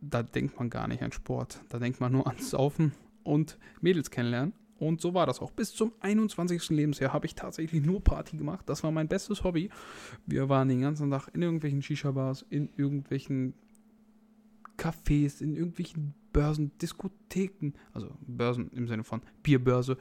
da 0.00 0.22
denkt 0.22 0.58
man 0.58 0.70
gar 0.70 0.88
nicht 0.88 1.02
an 1.02 1.12
Sport. 1.12 1.60
Da 1.68 1.78
denkt 1.78 2.00
man 2.00 2.12
nur 2.12 2.26
ans 2.26 2.50
Saufen 2.50 2.92
und 3.22 3.58
Mädels 3.80 4.10
kennenlernen. 4.10 4.52
Und 4.78 5.00
so 5.00 5.12
war 5.12 5.26
das 5.26 5.40
auch. 5.40 5.50
Bis 5.50 5.72
zum 5.72 5.92
21. 6.00 6.70
Lebensjahr 6.70 7.12
habe 7.12 7.26
ich 7.26 7.34
tatsächlich 7.34 7.84
nur 7.84 8.02
Party 8.02 8.36
gemacht. 8.36 8.68
Das 8.68 8.84
war 8.84 8.92
mein 8.92 9.08
bestes 9.08 9.42
Hobby. 9.42 9.70
Wir 10.26 10.48
waren 10.48 10.68
den 10.68 10.82
ganzen 10.82 11.10
Tag 11.10 11.28
in 11.34 11.42
irgendwelchen 11.42 11.82
Shisha-Bars, 11.82 12.46
in 12.48 12.70
irgendwelchen 12.76 13.54
Cafés, 14.76 15.42
in 15.42 15.56
irgendwelchen 15.56 16.14
Börsen, 16.32 16.70
Diskotheken, 16.78 17.72
also 17.92 18.16
Börsen 18.20 18.70
im 18.70 18.86
Sinne 18.86 19.02
von 19.02 19.20
Bierbörse. 19.42 19.98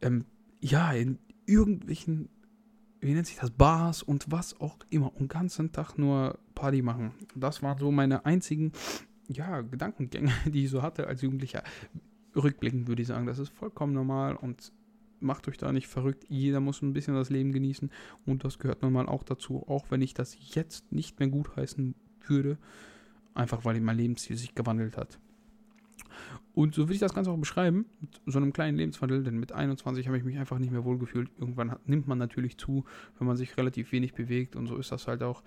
Ähm, 0.00 0.24
ja, 0.60 0.92
in 0.92 1.18
irgendwelchen 1.46 2.28
wie 3.04 3.12
nennt 3.12 3.26
sich 3.26 3.36
das, 3.36 3.50
Bars 3.50 4.02
und 4.02 4.30
was 4.30 4.58
auch 4.60 4.78
immer 4.90 5.08
und 5.08 5.20
den 5.20 5.28
ganzen 5.28 5.72
Tag 5.72 5.98
nur 5.98 6.38
Party 6.54 6.82
machen. 6.82 7.12
Das 7.34 7.62
waren 7.62 7.78
so 7.78 7.90
meine 7.90 8.24
einzigen, 8.24 8.72
ja, 9.28 9.60
Gedankengänge, 9.62 10.32
die 10.46 10.64
ich 10.64 10.70
so 10.70 10.82
hatte 10.82 11.06
als 11.06 11.22
Jugendlicher. 11.22 11.62
Rückblickend 12.36 12.88
würde 12.88 13.02
ich 13.02 13.08
sagen, 13.08 13.26
das 13.26 13.38
ist 13.38 13.50
vollkommen 13.50 13.92
normal 13.92 14.36
und 14.36 14.72
macht 15.20 15.48
euch 15.48 15.56
da 15.56 15.72
nicht 15.72 15.86
verrückt. 15.86 16.24
Jeder 16.28 16.60
muss 16.60 16.82
ein 16.82 16.92
bisschen 16.92 17.14
das 17.14 17.30
Leben 17.30 17.52
genießen 17.52 17.90
und 18.26 18.44
das 18.44 18.58
gehört 18.58 18.82
nun 18.82 18.92
mal 18.92 19.06
auch 19.06 19.22
dazu, 19.22 19.64
auch 19.68 19.90
wenn 19.90 20.02
ich 20.02 20.14
das 20.14 20.36
jetzt 20.54 20.92
nicht 20.92 21.18
mehr 21.20 21.28
gutheißen 21.28 21.94
würde, 22.26 22.58
einfach 23.34 23.64
weil 23.64 23.80
mein 23.80 23.96
Lebensstil 23.96 24.36
sich 24.36 24.54
gewandelt 24.54 24.96
hat. 24.96 25.18
Und 26.54 26.74
so 26.74 26.82
würde 26.82 26.94
ich 26.94 27.00
das 27.00 27.14
Ganze 27.14 27.30
auch 27.30 27.38
beschreiben, 27.38 27.86
mit 28.00 28.20
so 28.26 28.38
einem 28.38 28.52
kleinen 28.52 28.76
Lebenswandel, 28.76 29.24
denn 29.24 29.38
mit 29.38 29.52
21 29.52 30.06
habe 30.06 30.18
ich 30.18 30.24
mich 30.24 30.38
einfach 30.38 30.58
nicht 30.58 30.70
mehr 30.70 30.84
wohlgefühlt. 30.84 31.30
Irgendwann 31.38 31.76
nimmt 31.86 32.06
man 32.06 32.18
natürlich 32.18 32.58
zu, 32.58 32.84
wenn 33.18 33.26
man 33.26 33.36
sich 33.36 33.56
relativ 33.56 33.90
wenig 33.90 34.14
bewegt 34.14 34.54
und 34.54 34.66
so 34.66 34.76
ist 34.76 34.92
das 34.92 35.08
halt 35.08 35.22
auch. 35.22 35.42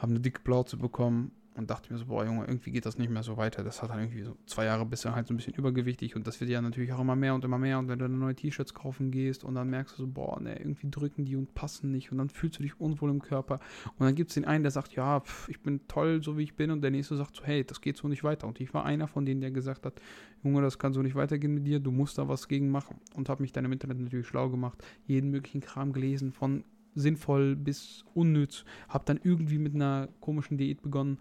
Habe 0.00 0.12
eine 0.12 0.20
dicke 0.20 0.40
Plauze 0.40 0.76
bekommen 0.76 1.32
und 1.54 1.70
dachte 1.70 1.92
mir 1.92 1.98
so, 1.98 2.06
boah 2.06 2.24
Junge, 2.24 2.46
irgendwie 2.46 2.70
geht 2.70 2.86
das 2.86 2.96
nicht 2.96 3.10
mehr 3.10 3.22
so 3.22 3.36
weiter. 3.36 3.64
Das 3.64 3.82
hat 3.82 3.90
dann 3.90 3.98
irgendwie 3.98 4.22
so 4.22 4.36
zwei 4.46 4.64
Jahre 4.64 4.86
bis 4.86 5.04
er 5.04 5.14
halt 5.14 5.26
so 5.26 5.34
ein 5.34 5.36
bisschen 5.36 5.54
übergewichtig 5.54 6.16
und 6.16 6.26
das 6.26 6.40
wird 6.40 6.50
ja 6.50 6.60
natürlich 6.62 6.92
auch 6.92 7.00
immer 7.00 7.16
mehr 7.16 7.34
und 7.34 7.44
immer 7.44 7.58
mehr 7.58 7.78
und 7.78 7.88
wenn 7.88 7.98
du 7.98 8.08
dann 8.08 8.18
neue 8.18 8.34
T-Shirts 8.34 8.72
kaufen 8.72 9.10
gehst 9.10 9.44
und 9.44 9.54
dann 9.54 9.68
merkst 9.68 9.98
du 9.98 10.02
so, 10.02 10.08
boah, 10.08 10.40
ne, 10.40 10.58
irgendwie 10.58 10.90
drücken 10.90 11.24
die 11.24 11.36
und 11.36 11.54
passen 11.54 11.90
nicht 11.90 12.12
und 12.12 12.18
dann 12.18 12.30
fühlst 12.30 12.58
du 12.58 12.62
dich 12.62 12.80
unwohl 12.80 13.10
im 13.10 13.20
Körper 13.20 13.60
und 13.98 14.06
dann 14.06 14.14
gibt 14.14 14.30
es 14.30 14.34
den 14.34 14.44
einen, 14.44 14.64
der 14.64 14.70
sagt, 14.70 14.94
ja, 14.94 15.20
pf, 15.20 15.48
ich 15.48 15.60
bin 15.60 15.86
toll, 15.88 16.22
so 16.22 16.38
wie 16.38 16.44
ich 16.44 16.54
bin 16.54 16.70
und 16.70 16.82
der 16.82 16.90
nächste 16.90 17.16
sagt 17.16 17.36
so, 17.36 17.44
hey, 17.44 17.64
das 17.64 17.80
geht 17.80 17.96
so 17.96 18.08
nicht 18.08 18.24
weiter 18.24 18.46
und 18.46 18.60
ich 18.60 18.72
war 18.72 18.84
einer 18.84 19.08
von 19.08 19.26
denen, 19.26 19.40
der 19.40 19.50
gesagt 19.50 19.84
hat, 19.84 20.00
Junge, 20.42 20.62
das 20.62 20.78
kann 20.78 20.92
so 20.92 21.02
nicht 21.02 21.14
weitergehen 21.14 21.52
mit 21.52 21.66
dir, 21.66 21.80
du 21.80 21.90
musst 21.90 22.16
da 22.16 22.28
was 22.28 22.48
gegen 22.48 22.70
machen 22.70 22.96
und 23.14 23.28
habe 23.28 23.42
mich 23.42 23.52
dann 23.52 23.64
im 23.64 23.72
Internet 23.72 23.98
natürlich 23.98 24.26
schlau 24.26 24.48
gemacht, 24.48 24.82
jeden 25.06 25.30
möglichen 25.30 25.60
Kram 25.60 25.92
gelesen, 25.92 26.32
von 26.32 26.64
sinnvoll 26.94 27.56
bis 27.56 28.04
unnütz, 28.14 28.64
habe 28.88 29.04
dann 29.04 29.20
irgendwie 29.22 29.58
mit 29.58 29.74
einer 29.74 30.08
komischen 30.20 30.58
Diät 30.58 30.82
begonnen 30.82 31.18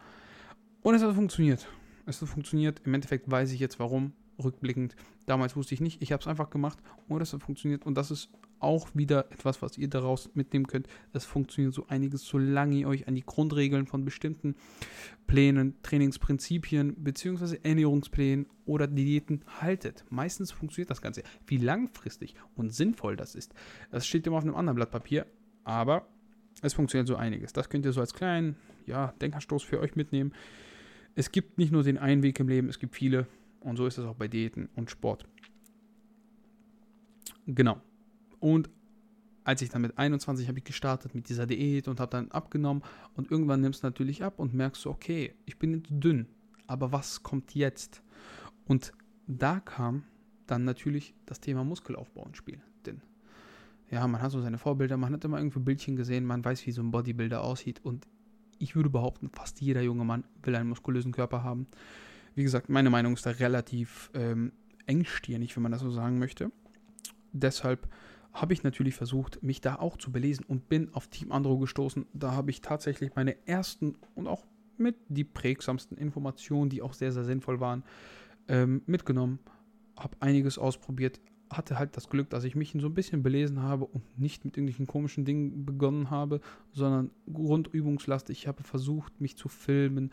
und 0.81 0.95
es 0.95 1.03
hat 1.03 1.13
funktioniert. 1.13 1.67
Es 2.05 2.21
hat 2.21 2.29
funktioniert. 2.29 2.81
Im 2.85 2.93
Endeffekt 2.93 3.29
weiß 3.29 3.51
ich 3.51 3.59
jetzt 3.59 3.79
warum, 3.79 4.13
rückblickend. 4.41 4.95
Damals 5.25 5.55
wusste 5.55 5.73
ich 5.73 5.81
nicht. 5.81 6.01
Ich 6.01 6.11
habe 6.11 6.21
es 6.21 6.27
einfach 6.27 6.49
gemacht 6.49 6.79
und 7.07 7.21
es 7.21 7.33
hat 7.33 7.43
funktioniert. 7.43 7.85
Und 7.85 7.95
das 7.95 8.11
ist 8.11 8.29
auch 8.59 8.89
wieder 8.93 9.31
etwas, 9.31 9.61
was 9.61 9.77
ihr 9.77 9.89
daraus 9.89 10.29
mitnehmen 10.33 10.67
könnt. 10.67 10.87
Es 11.13 11.25
funktioniert 11.25 11.73
so 11.73 11.87
einiges, 11.87 12.25
solange 12.25 12.77
ihr 12.77 12.87
euch 12.87 13.07
an 13.07 13.15
die 13.15 13.25
Grundregeln 13.25 13.87
von 13.87 14.05
bestimmten 14.05 14.55
Plänen, 15.27 15.75
Trainingsprinzipien 15.83 16.95
bzw. 16.95 17.59
Ernährungsplänen 17.63 18.47
oder 18.65 18.87
Diäten 18.87 19.43
haltet. 19.59 20.05
Meistens 20.09 20.51
funktioniert 20.51 20.89
das 20.89 21.01
Ganze. 21.01 21.23
Wie 21.45 21.57
langfristig 21.57 22.35
und 22.55 22.73
sinnvoll 22.73 23.15
das 23.15 23.35
ist, 23.35 23.53
das 23.91 24.07
steht 24.07 24.27
immer 24.27 24.37
auf 24.37 24.43
einem 24.43 24.55
anderen 24.55 24.75
Blatt 24.75 24.91
Papier. 24.91 25.25
Aber 25.69 26.07
es 26.61 26.73
funktioniert 26.73 27.07
so 27.07 27.15
einiges. 27.15 27.53
Das 27.53 27.69
könnt 27.69 27.85
ihr 27.85 27.93
so 27.93 28.01
als 28.01 28.13
kleinen 28.13 28.55
ja, 28.85 29.13
Denkerstoß 29.21 29.63
für 29.63 29.79
euch 29.79 29.95
mitnehmen 29.95 30.33
es 31.19 31.31
gibt 31.31 31.57
nicht 31.57 31.71
nur 31.71 31.83
den 31.83 31.97
einen 31.97 32.23
Weg 32.23 32.39
im 32.39 32.47
Leben, 32.47 32.69
es 32.69 32.79
gibt 32.79 32.95
viele. 32.95 33.27
Und 33.59 33.75
so 33.75 33.85
ist 33.85 33.97
es 33.97 34.05
auch 34.05 34.15
bei 34.15 34.29
Diäten 34.29 34.69
und 34.75 34.89
Sport. 34.89 35.25
Genau. 37.45 37.81
Und 38.39 38.69
als 39.43 39.61
ich 39.61 39.69
dann 39.69 39.81
mit 39.81 39.97
21 39.97 40.47
habe 40.47 40.59
ich 40.59 40.63
gestartet 40.63 41.13
mit 41.15 41.27
dieser 41.27 41.45
Diät 41.45 41.89
und 41.89 41.99
habe 41.99 42.11
dann 42.11 42.31
abgenommen 42.31 42.83
und 43.15 43.31
irgendwann 43.31 43.59
nimmst 43.59 43.83
du 43.83 43.87
natürlich 43.87 44.23
ab 44.23 44.39
und 44.39 44.53
merkst 44.53 44.85
du, 44.85 44.91
okay, 44.91 45.33
ich 45.45 45.59
bin 45.59 45.73
jetzt 45.73 45.89
dünn, 45.89 46.27
aber 46.67 46.93
was 46.93 47.21
kommt 47.21 47.53
jetzt? 47.53 48.01
Und 48.65 48.93
da 49.27 49.59
kam 49.59 50.05
dann 50.47 50.63
natürlich 50.63 51.15
das 51.25 51.41
Thema 51.41 51.65
Muskelaufbau 51.65 52.27
ins 52.27 52.37
Spiel. 52.37 52.61
Ja, 53.91 54.07
man 54.07 54.21
hat 54.21 54.31
so 54.31 54.41
seine 54.41 54.57
Vorbilder, 54.57 54.97
man 54.97 55.13
hat 55.13 55.25
immer 55.25 55.37
irgendwo 55.37 55.59
Bildchen 55.59 55.95
gesehen, 55.95 56.25
man 56.25 56.45
weiß, 56.45 56.65
wie 56.67 56.71
so 56.71 56.81
ein 56.81 56.91
Bodybuilder 56.91 57.43
aussieht 57.43 57.83
und 57.83 58.07
ich 58.59 58.75
würde 58.75 58.89
behaupten, 58.89 59.29
fast 59.29 59.61
jeder 59.61 59.81
junge 59.81 60.03
Mann 60.03 60.25
will 60.43 60.55
einen 60.55 60.69
muskulösen 60.69 61.11
Körper 61.11 61.43
haben. 61.43 61.67
Wie 62.35 62.43
gesagt, 62.43 62.69
meine 62.69 62.89
Meinung 62.89 63.13
ist 63.13 63.25
da 63.25 63.31
relativ 63.31 64.11
ähm, 64.13 64.51
engstirnig, 64.85 65.55
wenn 65.55 65.63
man 65.63 65.71
das 65.71 65.81
so 65.81 65.91
sagen 65.91 66.19
möchte. 66.19 66.51
Deshalb 67.31 67.87
habe 68.33 68.53
ich 68.53 68.63
natürlich 68.63 68.95
versucht, 68.95 69.41
mich 69.41 69.61
da 69.61 69.75
auch 69.75 69.97
zu 69.97 70.11
belesen 70.11 70.45
und 70.45 70.69
bin 70.69 70.93
auf 70.93 71.07
Team 71.07 71.31
Andro 71.31 71.57
gestoßen. 71.57 72.05
Da 72.13 72.33
habe 72.33 72.51
ich 72.51 72.61
tatsächlich 72.61 73.15
meine 73.15 73.35
ersten 73.47 73.95
und 74.15 74.27
auch 74.27 74.45
mit 74.77 74.95
die 75.07 75.23
prägsamsten 75.23 75.97
Informationen, 75.97 76.69
die 76.69 76.81
auch 76.81 76.93
sehr, 76.93 77.11
sehr 77.11 77.23
sinnvoll 77.23 77.59
waren, 77.59 77.83
ähm, 78.47 78.81
mitgenommen. 78.85 79.39
Habe 79.97 80.15
einiges 80.19 80.57
ausprobiert, 80.57 81.19
hatte 81.49 81.79
halt 81.79 81.97
das 81.97 82.09
Glück, 82.09 82.29
dass 82.29 82.43
ich 82.43 82.55
mich 82.55 82.75
so 82.77 82.87
ein 82.87 82.93
bisschen 82.93 83.23
belesen 83.23 83.61
habe 83.61 83.85
und 83.85 84.19
nicht 84.19 84.45
mit 84.45 84.55
irgendwelchen 84.55 84.87
komischen 84.87 85.25
Dingen 85.25 85.65
begonnen 85.65 86.09
habe, 86.09 86.41
sondern 86.71 87.09
grundübungslastig. 87.31 88.39
Ich 88.39 88.47
habe 88.47 88.63
versucht, 88.63 89.19
mich 89.19 89.35
zu 89.35 89.49
filmen, 89.49 90.11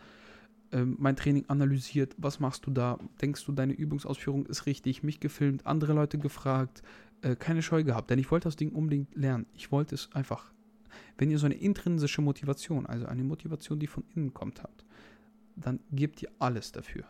ähm, 0.72 0.96
mein 0.98 1.16
Training 1.16 1.44
analysiert, 1.48 2.14
was 2.18 2.40
machst 2.40 2.66
du 2.66 2.70
da, 2.70 2.98
denkst 3.20 3.44
du, 3.44 3.52
deine 3.52 3.74
Übungsausführung 3.74 4.46
ist 4.46 4.66
richtig, 4.66 5.02
mich 5.02 5.20
gefilmt, 5.20 5.66
andere 5.66 5.92
Leute 5.92 6.18
gefragt, 6.18 6.82
äh, 7.22 7.36
keine 7.36 7.62
Scheu 7.62 7.84
gehabt, 7.84 8.10
denn 8.10 8.18
ich 8.18 8.30
wollte 8.30 8.48
das 8.48 8.56
Ding 8.56 8.70
unbedingt 8.72 9.14
lernen. 9.14 9.46
Ich 9.54 9.70
wollte 9.72 9.94
es 9.94 10.10
einfach. 10.12 10.52
Wenn 11.18 11.30
ihr 11.30 11.38
so 11.38 11.46
eine 11.46 11.54
intrinsische 11.54 12.22
Motivation, 12.22 12.86
also 12.86 13.06
eine 13.06 13.22
Motivation, 13.22 13.78
die 13.78 13.86
von 13.86 14.04
innen 14.14 14.32
kommt, 14.32 14.62
habt, 14.62 14.84
dann 15.54 15.80
gebt 15.92 16.22
ihr 16.22 16.30
alles 16.38 16.72
dafür. 16.72 17.04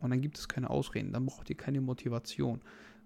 Und 0.00 0.10
dann 0.10 0.20
gibt 0.20 0.38
es 0.38 0.48
keine 0.48 0.70
Ausreden, 0.70 1.12
dann 1.12 1.26
braucht 1.26 1.48
ihr 1.50 1.56
keine 1.56 1.80
Motivation. 1.80 2.60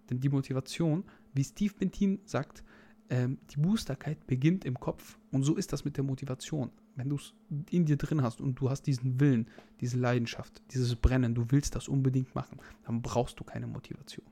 Denn 0.09 0.21
die 0.21 0.29
Motivation, 0.29 1.05
wie 1.35 1.45
Steve 1.45 1.75
Bentin 1.79 2.21
sagt, 2.25 2.63
ähm, 3.09 3.39
die 3.51 3.59
Boosterkeit 3.59 4.27
beginnt 4.27 4.65
im 4.65 4.79
Kopf. 4.79 5.19
Und 5.31 5.43
so 5.43 5.55
ist 5.55 5.73
das 5.73 5.85
mit 5.85 5.97
der 5.97 6.05
Motivation. 6.05 6.71
Wenn 6.97 7.09
du 7.09 7.17
es 7.17 7.35
in 7.71 7.85
dir 7.85 7.97
drin 7.97 8.23
hast 8.23 8.41
und 8.41 8.57
du 8.57 8.71
hast 8.71 8.83
diesen 8.83 9.21
Willen, 9.21 9.49
diese 9.81 9.99
Leidenschaft, 9.99 10.63
dieses 10.73 10.97
Brennen, 10.97 11.35
du 11.35 11.47
willst 11.51 11.75
das 11.75 11.89
unbedingt 11.89 12.35
machen, 12.35 12.59
dann 12.85 13.03
brauchst 13.03 13.39
du 13.39 13.45
keine 13.45 13.67
Motivation. 13.67 14.27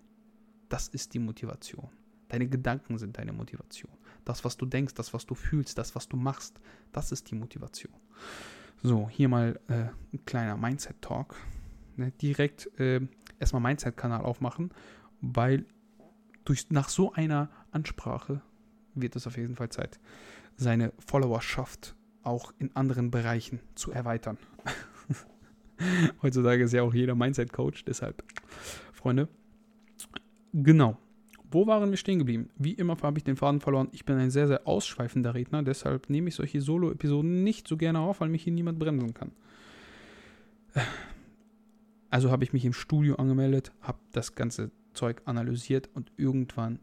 Das 0.68 0.88
ist 0.88 1.14
die 1.14 1.18
Motivation. 1.18 1.88
Deine 2.28 2.48
Gedanken 2.48 2.98
sind 2.98 3.18
deine 3.18 3.32
Motivation. 3.32 3.92
Das, 4.24 4.44
was 4.44 4.56
du 4.56 4.66
denkst, 4.66 4.94
das, 4.94 5.12
was 5.12 5.26
du 5.26 5.34
fühlst, 5.34 5.76
das, 5.78 5.94
was 5.94 6.08
du 6.08 6.16
machst, 6.16 6.58
das 6.90 7.12
ist 7.12 7.30
die 7.30 7.34
Motivation. 7.34 7.92
So, 8.82 9.08
hier 9.08 9.28
mal 9.28 9.60
äh, 9.68 9.86
ein 10.12 10.24
kleiner 10.24 10.56
Mindset-Talk. 10.56 11.36
Ne, 11.96 12.10
direkt 12.20 12.68
äh, 12.80 13.00
erstmal 13.38 13.62
Mindset-Kanal 13.62 14.22
aufmachen, 14.22 14.70
weil 15.32 15.66
durch, 16.44 16.70
nach 16.70 16.88
so 16.88 17.12
einer 17.12 17.50
Ansprache 17.70 18.42
wird 18.94 19.16
es 19.16 19.26
auf 19.26 19.36
jeden 19.36 19.56
Fall 19.56 19.70
Zeit, 19.70 19.98
seine 20.56 20.92
Followerschaft 20.98 21.96
auch 22.22 22.52
in 22.58 22.74
anderen 22.74 23.10
Bereichen 23.10 23.60
zu 23.74 23.90
erweitern. 23.90 24.38
Heutzutage 26.22 26.64
ist 26.64 26.72
ja 26.72 26.82
auch 26.82 26.94
jeder 26.94 27.14
Mindset-Coach, 27.14 27.84
deshalb, 27.84 28.22
Freunde, 28.92 29.28
Genau. 30.54 30.96
Wo 31.50 31.66
waren 31.66 31.90
wir 31.90 31.96
stehen 31.96 32.20
geblieben? 32.20 32.48
Wie 32.56 32.72
immer 32.72 32.96
habe 33.02 33.18
ich 33.18 33.24
den 33.24 33.36
Faden 33.36 33.60
verloren. 33.60 33.88
Ich 33.92 34.04
bin 34.04 34.16
ein 34.16 34.30
sehr, 34.30 34.46
sehr 34.46 34.66
ausschweifender 34.66 35.34
Redner, 35.34 35.62
deshalb 35.62 36.08
nehme 36.08 36.28
ich 36.28 36.36
solche 36.36 36.60
Solo-Episoden 36.60 37.42
nicht 37.42 37.66
so 37.66 37.76
gerne 37.76 37.98
auf, 37.98 38.20
weil 38.20 38.28
mich 38.28 38.44
hier 38.44 38.52
niemand 38.52 38.78
bremsen 38.78 39.14
kann. 39.14 39.32
Also 42.08 42.30
habe 42.30 42.44
ich 42.44 42.52
mich 42.52 42.64
im 42.64 42.72
Studio 42.72 43.16
angemeldet, 43.16 43.72
habe 43.80 43.98
das 44.12 44.36
ganze 44.36 44.70
Zeug 44.94 45.22
analysiert 45.24 45.90
und 45.94 46.12
irgendwann 46.16 46.78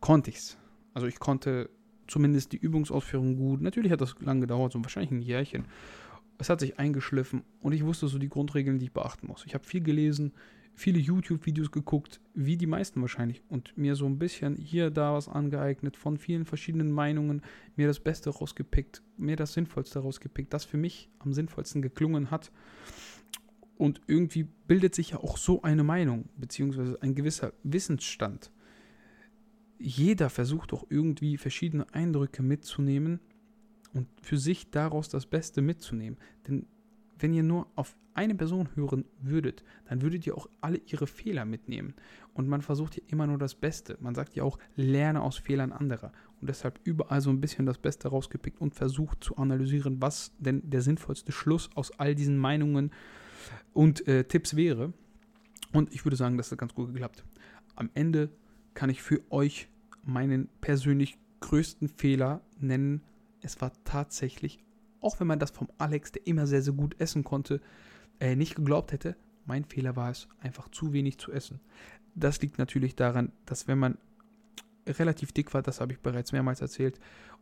konnte 0.00 0.30
ich 0.30 0.36
es. 0.36 0.58
Also 0.94 1.06
ich 1.06 1.18
konnte 1.18 1.70
zumindest 2.06 2.52
die 2.52 2.58
Übungsausführung 2.58 3.36
gut. 3.36 3.60
Natürlich 3.60 3.92
hat 3.92 4.00
das 4.00 4.16
lange 4.20 4.40
gedauert, 4.40 4.72
so 4.72 4.82
wahrscheinlich 4.82 5.12
ein 5.12 5.22
Jährchen. 5.22 5.66
Es 6.38 6.48
hat 6.48 6.60
sich 6.60 6.78
eingeschliffen 6.78 7.44
und 7.60 7.72
ich 7.72 7.84
wusste 7.84 8.08
so 8.08 8.18
die 8.18 8.28
Grundregeln, 8.28 8.78
die 8.78 8.86
ich 8.86 8.92
beachten 8.92 9.26
muss. 9.26 9.44
Ich 9.46 9.54
habe 9.54 9.64
viel 9.64 9.82
gelesen, 9.82 10.32
viele 10.74 10.98
YouTube-Videos 10.98 11.70
geguckt, 11.70 12.20
wie 12.34 12.56
die 12.56 12.66
meisten 12.66 13.00
wahrscheinlich, 13.02 13.42
und 13.48 13.76
mir 13.76 13.94
so 13.94 14.06
ein 14.06 14.18
bisschen 14.18 14.56
hier, 14.56 14.90
da 14.90 15.12
was 15.12 15.28
angeeignet, 15.28 15.96
von 15.96 16.16
vielen 16.16 16.46
verschiedenen 16.46 16.90
Meinungen, 16.90 17.42
mir 17.76 17.86
das 17.86 18.00
Beste 18.00 18.30
rausgepickt, 18.30 19.02
mir 19.18 19.36
das 19.36 19.52
Sinnvollste 19.52 19.98
rausgepickt, 19.98 20.52
das 20.52 20.64
für 20.64 20.78
mich 20.78 21.10
am 21.18 21.34
sinnvollsten 21.34 21.82
geklungen 21.82 22.30
hat. 22.30 22.50
Und 23.80 24.02
irgendwie 24.06 24.46
bildet 24.66 24.94
sich 24.94 25.12
ja 25.12 25.20
auch 25.20 25.38
so 25.38 25.62
eine 25.62 25.82
Meinung, 25.82 26.28
beziehungsweise 26.36 27.00
ein 27.00 27.14
gewisser 27.14 27.54
Wissensstand. 27.62 28.52
Jeder 29.78 30.28
versucht 30.28 30.72
doch 30.72 30.84
irgendwie 30.90 31.38
verschiedene 31.38 31.86
Eindrücke 31.94 32.42
mitzunehmen 32.42 33.20
und 33.94 34.06
für 34.20 34.36
sich 34.36 34.70
daraus 34.70 35.08
das 35.08 35.24
Beste 35.24 35.62
mitzunehmen. 35.62 36.18
Denn 36.46 36.66
wenn 37.18 37.32
ihr 37.32 37.42
nur 37.42 37.68
auf 37.74 37.96
eine 38.12 38.34
Person 38.34 38.68
hören 38.74 39.06
würdet, 39.18 39.64
dann 39.88 40.02
würdet 40.02 40.26
ihr 40.26 40.36
auch 40.36 40.50
alle 40.60 40.82
ihre 40.84 41.06
Fehler 41.06 41.46
mitnehmen. 41.46 41.94
Und 42.34 42.48
man 42.48 42.60
versucht 42.60 42.96
ja 42.98 43.02
immer 43.06 43.26
nur 43.26 43.38
das 43.38 43.54
Beste. 43.54 43.96
Man 44.00 44.14
sagt 44.14 44.36
ja 44.36 44.42
auch, 44.42 44.58
lerne 44.76 45.22
aus 45.22 45.38
Fehlern 45.38 45.72
anderer. 45.72 46.12
Und 46.38 46.50
deshalb 46.50 46.80
überall 46.84 47.22
so 47.22 47.30
ein 47.30 47.40
bisschen 47.40 47.64
das 47.64 47.78
Beste 47.78 48.08
rausgepickt 48.08 48.60
und 48.60 48.74
versucht 48.74 49.24
zu 49.24 49.38
analysieren, 49.38 50.02
was 50.02 50.32
denn 50.38 50.68
der 50.68 50.82
sinnvollste 50.82 51.32
Schluss 51.32 51.70
aus 51.74 51.98
all 51.98 52.14
diesen 52.14 52.36
Meinungen 52.36 52.90
und 53.72 54.06
äh, 54.08 54.24
Tipps 54.24 54.56
wäre. 54.56 54.92
Und 55.72 55.94
ich 55.94 56.04
würde 56.04 56.16
sagen, 56.16 56.36
das 56.36 56.50
hat 56.50 56.58
ganz 56.58 56.74
gut 56.74 56.92
geklappt. 56.92 57.24
Am 57.76 57.90
Ende 57.94 58.30
kann 58.74 58.90
ich 58.90 59.02
für 59.02 59.20
euch 59.30 59.68
meinen 60.04 60.48
persönlich 60.60 61.18
größten 61.40 61.88
Fehler 61.88 62.40
nennen. 62.58 63.02
Es 63.42 63.60
war 63.60 63.72
tatsächlich 63.84 64.58
auch 65.00 65.20
wenn 65.20 65.26
man 65.26 65.38
das 65.38 65.50
vom 65.50 65.68
Alex, 65.78 66.12
der 66.12 66.26
immer 66.26 66.46
sehr, 66.46 66.62
sehr 66.62 66.74
gut 66.74 66.98
essen 67.00 67.24
konnte, 67.24 67.60
äh, 68.20 68.36
nicht 68.36 68.54
geglaubt 68.54 68.92
hätte. 68.92 69.16
Mein 69.46 69.64
Fehler 69.64 69.96
war 69.96 70.10
es, 70.10 70.28
einfach 70.40 70.68
zu 70.68 70.92
wenig 70.92 71.18
zu 71.18 71.32
essen. 71.32 71.60
Das 72.14 72.40
liegt 72.42 72.58
natürlich 72.58 72.96
daran, 72.96 73.32
dass 73.46 73.66
wenn 73.68 73.78
man 73.78 73.98
relativ 74.86 75.32
dick 75.32 75.52
war, 75.54 75.62
das 75.62 75.80
habe 75.80 75.92
ich 75.92 76.00
bereits 76.00 76.32
mehrmals 76.32 76.60
erzählt, 76.60 76.98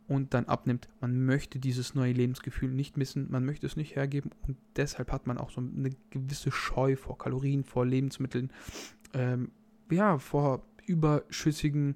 und 0.07 0.33
dann 0.33 0.45
abnimmt, 0.45 0.89
man 1.01 1.23
möchte 1.23 1.59
dieses 1.59 1.93
neue 1.93 2.13
Lebensgefühl 2.13 2.69
nicht 2.69 2.97
missen, 2.97 3.27
man 3.29 3.45
möchte 3.45 3.67
es 3.67 3.75
nicht 3.75 3.95
hergeben 3.95 4.31
und 4.47 4.57
deshalb 4.75 5.11
hat 5.11 5.27
man 5.27 5.37
auch 5.37 5.51
so 5.51 5.61
eine 5.61 5.91
gewisse 6.09 6.51
Scheu 6.51 6.95
vor 6.95 7.19
Kalorien, 7.19 7.63
vor 7.63 7.85
Lebensmitteln, 7.85 8.51
ähm, 9.13 9.51
ja, 9.91 10.17
vor 10.17 10.65
überschüssigen 10.87 11.95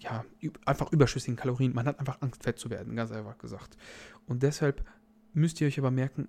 ja, 0.00 0.24
einfach 0.66 0.92
überschüssigen 0.92 1.36
Kalorien. 1.36 1.74
Man 1.74 1.86
hat 1.86 2.00
einfach 2.00 2.20
Angst, 2.22 2.42
fett 2.42 2.58
zu 2.58 2.70
werden, 2.70 2.96
ganz 2.96 3.12
einfach 3.12 3.38
gesagt. 3.38 3.76
Und 4.26 4.42
deshalb 4.42 4.84
müsst 5.32 5.60
ihr 5.60 5.68
euch 5.68 5.78
aber 5.78 5.92
merken, 5.92 6.28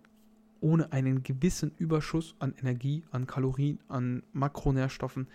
ohne 0.61 0.91
einen 0.91 1.23
gewissen 1.23 1.71
Überschuss 1.77 2.35
an 2.39 2.53
Energie, 2.59 3.03
an 3.11 3.27
Kalorien, 3.27 3.79
an 3.87 4.23
Makronährstoffen 4.31 5.27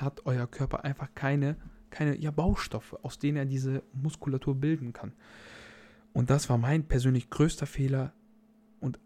hat 0.00 0.24
euer 0.24 0.46
Körper 0.46 0.84
einfach 0.84 1.08
keine, 1.14 1.56
keine 1.92 2.18
ja, 2.18 2.32
Baustoffe, 2.32 2.98
aus 3.02 3.20
denen 3.20 3.36
er 3.36 3.44
diese 3.44 3.84
Muskulatur 3.92 4.56
bilden 4.56 4.92
kann. 4.92 5.12
Und 6.12 6.30
das 6.30 6.50
war 6.50 6.58
mein 6.58 6.88
persönlich 6.88 7.30
größter 7.30 7.66
Fehler. 7.66 8.12
Und 8.80 8.98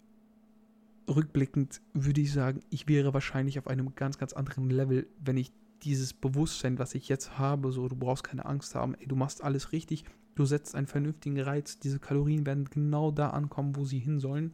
rückblickend 1.08 1.82
würde 1.92 2.20
ich 2.22 2.32
sagen, 2.32 2.60
ich 2.70 2.88
wäre 2.88 3.12
wahrscheinlich 3.12 3.58
auf 3.58 3.66
einem 3.66 3.94
ganz, 3.94 4.16
ganz 4.16 4.32
anderen 4.32 4.70
Level, 4.70 5.06
wenn 5.22 5.36
ich 5.36 5.52
dieses 5.82 6.14
Bewusstsein, 6.14 6.78
was 6.78 6.94
ich 6.94 7.08
jetzt 7.08 7.38
habe, 7.38 7.70
so 7.70 7.86
du 7.88 7.96
brauchst 7.96 8.24
keine 8.24 8.46
Angst 8.46 8.74
haben, 8.74 8.94
ey, 8.94 9.06
du 9.06 9.14
machst 9.14 9.44
alles 9.44 9.72
richtig, 9.72 10.04
du 10.34 10.46
setzt 10.46 10.74
einen 10.74 10.86
vernünftigen 10.86 11.38
Reiz, 11.40 11.78
diese 11.78 11.98
Kalorien 11.98 12.46
werden 12.46 12.64
genau 12.64 13.10
da 13.10 13.30
ankommen, 13.30 13.76
wo 13.76 13.84
sie 13.84 13.98
hin 13.98 14.18
sollen. 14.18 14.52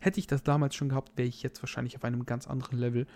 Hätte 0.00 0.20
ich 0.20 0.26
das 0.26 0.42
damals 0.42 0.74
schon 0.74 0.88
gehabt, 0.88 1.12
wäre 1.16 1.28
ich 1.28 1.42
jetzt 1.42 1.62
wahrscheinlich 1.62 1.96
auf 1.96 2.04
einem 2.04 2.26
ganz 2.26 2.46
anderen 2.46 2.78
Level. 2.78 3.06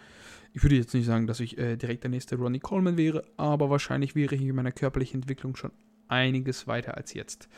Ich 0.52 0.62
würde 0.62 0.76
jetzt 0.76 0.94
nicht 0.94 1.06
sagen, 1.06 1.26
dass 1.26 1.40
ich 1.40 1.58
äh, 1.58 1.76
direkt 1.76 2.04
der 2.04 2.10
nächste 2.10 2.36
Ronnie 2.36 2.60
Coleman 2.60 2.96
wäre, 2.96 3.24
aber 3.36 3.70
wahrscheinlich 3.70 4.14
wäre 4.14 4.34
ich 4.34 4.42
in 4.42 4.54
meiner 4.54 4.72
körperlichen 4.72 5.22
Entwicklung 5.22 5.56
schon 5.56 5.72
einiges 6.08 6.66
weiter 6.66 6.96
als 6.96 7.14
jetzt. 7.14 7.48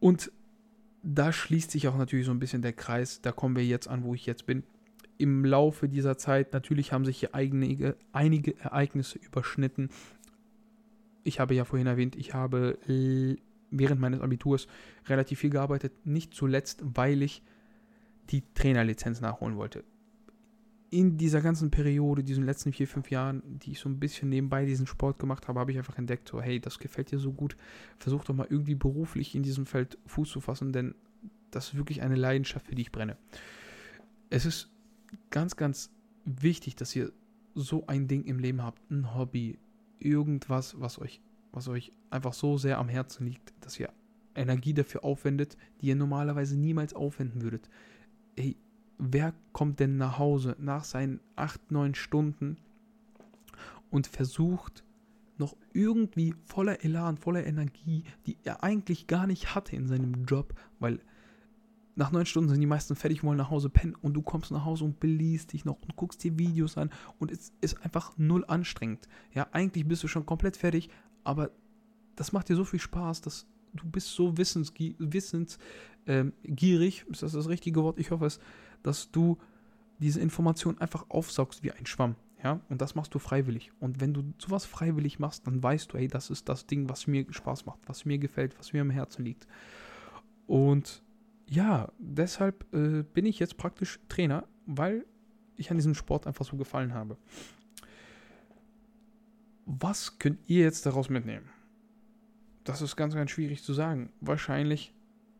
Und 0.00 0.30
da 1.02 1.32
schließt 1.32 1.70
sich 1.70 1.88
auch 1.88 1.96
natürlich 1.96 2.26
so 2.26 2.32
ein 2.32 2.38
bisschen 2.38 2.62
der 2.62 2.72
Kreis. 2.72 3.22
Da 3.22 3.32
kommen 3.32 3.56
wir 3.56 3.64
jetzt 3.64 3.88
an, 3.88 4.04
wo 4.04 4.14
ich 4.14 4.26
jetzt 4.26 4.46
bin 4.46 4.62
im 5.22 5.44
Laufe 5.44 5.88
dieser 5.88 6.18
Zeit, 6.18 6.52
natürlich 6.52 6.92
haben 6.92 7.04
sich 7.04 7.20
hier 7.20 7.32
einige, 7.32 7.96
einige 8.12 8.58
Ereignisse 8.58 9.20
überschnitten. 9.20 9.88
Ich 11.22 11.38
habe 11.38 11.54
ja 11.54 11.64
vorhin 11.64 11.86
erwähnt, 11.86 12.16
ich 12.16 12.34
habe 12.34 12.76
während 13.72 14.00
meines 14.00 14.20
Abiturs 14.20 14.66
relativ 15.06 15.40
viel 15.40 15.50
gearbeitet, 15.50 16.06
nicht 16.06 16.34
zuletzt, 16.34 16.80
weil 16.82 17.22
ich 17.22 17.42
die 18.30 18.42
Trainerlizenz 18.54 19.20
nachholen 19.20 19.56
wollte. 19.56 19.84
In 20.90 21.16
dieser 21.16 21.40
ganzen 21.40 21.70
Periode, 21.70 22.22
diesen 22.22 22.44
letzten 22.44 22.72
vier, 22.72 22.86
fünf 22.86 23.10
Jahren, 23.10 23.42
die 23.58 23.72
ich 23.72 23.80
so 23.80 23.88
ein 23.88 23.98
bisschen 23.98 24.28
nebenbei 24.28 24.66
diesen 24.66 24.86
Sport 24.86 25.18
gemacht 25.18 25.48
habe, 25.48 25.58
habe 25.58 25.72
ich 25.72 25.78
einfach 25.78 25.96
entdeckt, 25.96 26.28
so, 26.28 26.40
hey, 26.40 26.60
das 26.60 26.78
gefällt 26.78 27.10
dir 27.10 27.18
so 27.18 27.32
gut, 27.32 27.56
versuch 27.98 28.24
doch 28.24 28.34
mal 28.34 28.46
irgendwie 28.48 28.74
beruflich 28.74 29.34
in 29.34 29.42
diesem 29.42 29.64
Feld 29.64 29.98
Fuß 30.06 30.30
zu 30.30 30.40
fassen, 30.40 30.72
denn 30.72 30.94
das 31.50 31.68
ist 31.68 31.76
wirklich 31.76 32.02
eine 32.02 32.14
Leidenschaft, 32.14 32.66
für 32.66 32.74
die 32.74 32.82
ich 32.82 32.92
brenne. 32.92 33.16
Es 34.28 34.44
ist 34.44 34.70
ganz, 35.30 35.56
ganz 35.56 35.90
wichtig, 36.24 36.76
dass 36.76 36.94
ihr 36.94 37.10
so 37.54 37.86
ein 37.86 38.06
Ding 38.06 38.24
im 38.24 38.38
Leben 38.38 38.62
habt, 38.62 38.90
ein 38.90 39.14
Hobby, 39.14 39.58
irgendwas, 39.98 40.78
was 40.80 40.98
euch, 40.98 41.20
was 41.52 41.68
euch 41.68 41.92
einfach 42.12 42.32
so 42.32 42.58
sehr 42.58 42.78
am 42.78 42.88
Herzen 42.88 43.26
liegt, 43.26 43.52
dass 43.60 43.78
ihr 43.78 43.90
Energie 44.34 44.74
dafür 44.74 45.04
aufwendet, 45.04 45.56
die 45.80 45.88
ihr 45.88 45.96
normalerweise 45.96 46.56
niemals 46.56 46.94
aufwenden 46.94 47.42
würdet. 47.42 47.68
Ey, 48.36 48.56
wer 48.98 49.34
kommt 49.52 49.80
denn 49.80 49.96
nach 49.96 50.18
Hause 50.18 50.56
nach 50.58 50.84
seinen 50.84 51.20
8, 51.36 51.70
9 51.70 51.94
Stunden 51.94 52.56
und 53.90 54.06
versucht 54.06 54.84
noch 55.38 55.56
irgendwie 55.72 56.34
voller 56.44 56.84
Elan, 56.84 57.18
voller 57.18 57.44
Energie, 57.46 58.04
die 58.26 58.36
er 58.44 58.62
eigentlich 58.62 59.06
gar 59.06 59.26
nicht 59.26 59.54
hatte 59.54 59.76
in 59.76 59.88
seinem 59.88 60.24
Job, 60.24 60.54
weil 60.78 61.00
nach 61.94 62.10
neun 62.10 62.24
Stunden 62.24 62.48
sind 62.48 62.60
die 62.60 62.66
meisten 62.66 62.96
fertig, 62.96 63.22
wollen 63.22 63.36
nach 63.36 63.50
Hause 63.50 63.68
pennen 63.68 63.94
und 64.00 64.14
du 64.14 64.22
kommst 64.22 64.50
nach 64.50 64.64
Hause 64.64 64.84
und 64.84 65.00
beliest 65.00 65.52
dich 65.52 65.64
noch 65.64 65.76
und 65.82 65.96
guckst 65.96 66.24
dir 66.24 66.38
Videos 66.38 66.78
an 66.78 66.90
und 67.18 67.30
es 67.30 67.52
ist 67.60 67.82
einfach 67.84 68.16
null 68.16 68.44
anstrengend. 68.46 69.08
Ja, 69.34 69.48
eigentlich 69.52 69.86
bist 69.86 70.02
du 70.02 70.08
schon 70.08 70.24
komplett 70.24 70.56
fertig, 70.56 70.88
aber 71.24 71.50
das 72.16 72.32
macht 72.32 72.48
dir 72.48 72.56
so 72.56 72.64
viel 72.64 72.80
Spaß, 72.80 73.20
dass 73.22 73.46
du 73.74 73.88
bist 73.88 74.08
so 74.08 74.36
wissensgierig, 74.36 74.96
wissens, 74.98 75.58
ähm, 76.06 76.32
ist 76.44 77.22
das 77.22 77.32
das 77.32 77.48
richtige 77.48 77.82
Wort? 77.82 77.98
Ich 77.98 78.10
hoffe 78.10 78.26
es, 78.26 78.38
dass 78.82 79.10
du 79.10 79.38
diese 79.98 80.20
Information 80.20 80.78
einfach 80.78 81.06
aufsaugst 81.08 81.62
wie 81.62 81.72
ein 81.72 81.86
Schwamm. 81.86 82.16
Ja, 82.42 82.60
und 82.68 82.82
das 82.82 82.96
machst 82.96 83.14
du 83.14 83.20
freiwillig. 83.20 83.70
Und 83.78 84.00
wenn 84.00 84.12
du 84.12 84.34
sowas 84.36 84.64
freiwillig 84.64 85.20
machst, 85.20 85.46
dann 85.46 85.62
weißt 85.62 85.92
du, 85.92 85.98
hey, 85.98 86.08
das 86.08 86.28
ist 86.28 86.48
das 86.48 86.66
Ding, 86.66 86.88
was 86.88 87.06
mir 87.06 87.24
Spaß 87.30 87.66
macht, 87.66 87.78
was 87.86 88.04
mir 88.04 88.18
gefällt, 88.18 88.58
was 88.58 88.72
mir 88.72 88.82
am 88.82 88.90
Herzen 88.90 89.24
liegt. 89.24 89.46
Und 90.48 91.04
ja, 91.48 91.92
deshalb 91.98 92.66
äh, 92.74 93.04
bin 93.04 93.26
ich 93.26 93.38
jetzt 93.38 93.58
praktisch 93.58 94.00
Trainer, 94.08 94.44
weil 94.66 95.06
ich 95.56 95.70
an 95.70 95.76
diesem 95.76 95.94
Sport 95.94 96.26
einfach 96.26 96.44
so 96.44 96.56
gefallen 96.56 96.94
habe. 96.94 97.16
Was 99.66 100.18
könnt 100.18 100.40
ihr 100.48 100.62
jetzt 100.62 100.84
daraus 100.84 101.08
mitnehmen? 101.08 101.48
Das 102.64 102.82
ist 102.82 102.96
ganz, 102.96 103.14
ganz 103.14 103.30
schwierig 103.30 103.62
zu 103.62 103.72
sagen. 103.72 104.10
Wahrscheinlich, 104.20 104.94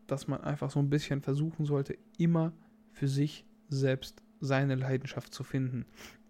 dass 0.07 0.29
man 0.29 0.41
einfach 0.43 0.71
so 0.71 0.81
ein 0.81 0.91
bisschen 0.91 1.23
versuchen 1.23 1.65
sollte, 1.65 1.97
immer 2.19 2.53
für 2.93 3.09
sich 3.09 3.45
selbst 3.69 4.23
seine 4.41 4.75
Leidenschaft 4.75 5.33
zu 5.33 5.45
finden 5.45 5.87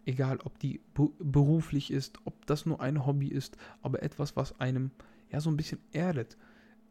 egal 0.07 0.39
ob 0.45 0.59
die 0.59 0.81
beruflich 1.19 1.91
ist, 1.91 2.19
ob 2.25 2.47
das 2.47 2.67
nur 2.67 2.81
ein 2.81 3.07
Hobby 3.07 3.29
ist, 3.29 3.57
aber 3.83 4.03
etwas, 4.03 4.37
was 4.37 4.59
einem 4.61 4.91
ja 5.31 5.41
so 5.41 5.51
ein 5.51 5.57
bisschen 5.57 5.81
erdet. 5.93 6.37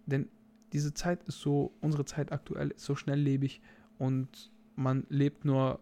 Denn 0.06 0.28
diese 0.74 0.94
Zeit 0.94 1.24
ist 1.24 1.40
so, 1.40 1.74
unsere 1.82 2.06
Zeit 2.06 2.32
aktuell 2.32 2.72
ist 2.72 2.86
so 2.86 2.96
schnelllebig 2.96 3.62
und 3.98 4.52
man 4.76 5.06
lebt 5.10 5.46
nur 5.46 5.80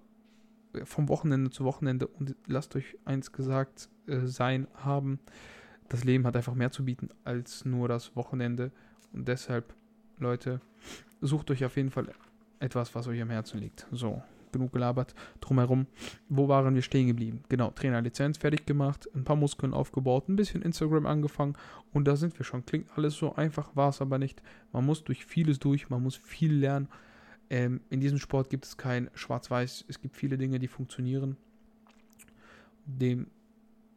vom 0.83 1.09
Wochenende 1.09 1.51
zu 1.51 1.63
Wochenende 1.63 2.07
und 2.07 2.35
lasst 2.47 2.75
euch 2.75 2.97
eins 3.05 3.31
gesagt 3.31 3.89
äh, 4.07 4.25
sein 4.25 4.67
haben, 4.75 5.19
das 5.89 6.03
Leben 6.03 6.25
hat 6.25 6.35
einfach 6.35 6.55
mehr 6.55 6.71
zu 6.71 6.85
bieten 6.85 7.09
als 7.23 7.65
nur 7.65 7.87
das 7.87 8.15
Wochenende 8.15 8.71
und 9.13 9.27
deshalb, 9.27 9.73
Leute, 10.19 10.61
sucht 11.21 11.51
euch 11.51 11.65
auf 11.65 11.75
jeden 11.75 11.91
Fall 11.91 12.09
etwas, 12.59 12.93
was 12.95 13.07
euch 13.07 13.21
am 13.21 13.29
Herzen 13.29 13.59
liegt. 13.59 13.87
So, 13.91 14.21
genug 14.51 14.71
gelabert 14.71 15.15
drumherum. 15.41 15.87
Wo 16.27 16.47
waren 16.47 16.75
wir 16.75 16.81
stehen 16.81 17.07
geblieben? 17.07 17.43
Genau, 17.49 17.71
Trainerlizenz 17.71 18.37
fertig 18.37 18.65
gemacht, 18.65 19.09
ein 19.15 19.23
paar 19.23 19.35
Muskeln 19.35 19.73
aufgebaut, 19.73 20.29
ein 20.29 20.35
bisschen 20.35 20.61
Instagram 20.61 21.05
angefangen 21.05 21.55
und 21.93 22.07
da 22.07 22.15
sind 22.15 22.37
wir 22.37 22.45
schon. 22.45 22.65
Klingt 22.65 22.87
alles 22.95 23.15
so 23.15 23.35
einfach, 23.35 23.75
war 23.75 23.89
es 23.89 24.01
aber 24.01 24.17
nicht. 24.17 24.41
Man 24.71 24.85
muss 24.85 25.03
durch 25.03 25.25
vieles 25.25 25.59
durch, 25.59 25.89
man 25.89 26.03
muss 26.03 26.15
viel 26.15 26.53
lernen. 26.53 26.87
Ähm, 27.49 27.81
in 27.89 27.99
diesem 27.99 28.19
Sport 28.19 28.49
gibt 28.49 28.65
es 28.65 28.77
kein 28.77 29.09
Schwarz-Weiß, 29.15 29.85
es 29.87 30.01
gibt 30.01 30.15
viele 30.15 30.37
Dinge, 30.37 30.59
die 30.59 30.67
funktionieren. 30.67 31.35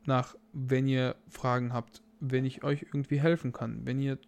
Demnach, 0.02 0.36
wenn 0.52 0.86
ihr 0.86 1.16
Fragen 1.28 1.72
habt, 1.72 2.02
wenn 2.20 2.44
ich 2.44 2.64
euch 2.64 2.82
irgendwie 2.82 3.20
helfen 3.20 3.52
kann, 3.52 3.84
wenn 3.84 3.98
ihr 3.98 4.18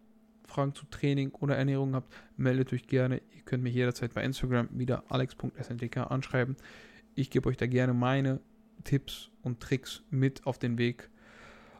Fragen 0.45 0.75
zu 0.75 0.85
Training 0.87 1.31
oder 1.33 1.57
Ernährung 1.57 1.95
habt, 1.95 2.13
meldet 2.37 2.73
euch 2.73 2.87
gerne. 2.87 3.21
Ihr 3.35 3.43
könnt 3.45 3.63
mich 3.63 3.75
jederzeit 3.75 4.15
bei 4.15 4.23
Instagram 4.23 4.69
wieder 4.73 5.05
alex.sntk 5.09 5.97
anschreiben. 6.11 6.57
Ich 7.15 7.31
gebe 7.31 7.49
euch 7.49 7.57
da 7.57 7.67
gerne 7.67 7.95
meine 7.95 8.41
Tipps 8.85 9.31
und 9.43 9.61
Tricks 9.61 10.03
mit 10.11 10.47
auf 10.47 10.59
den 10.59 10.79
Weg. 10.79 11.11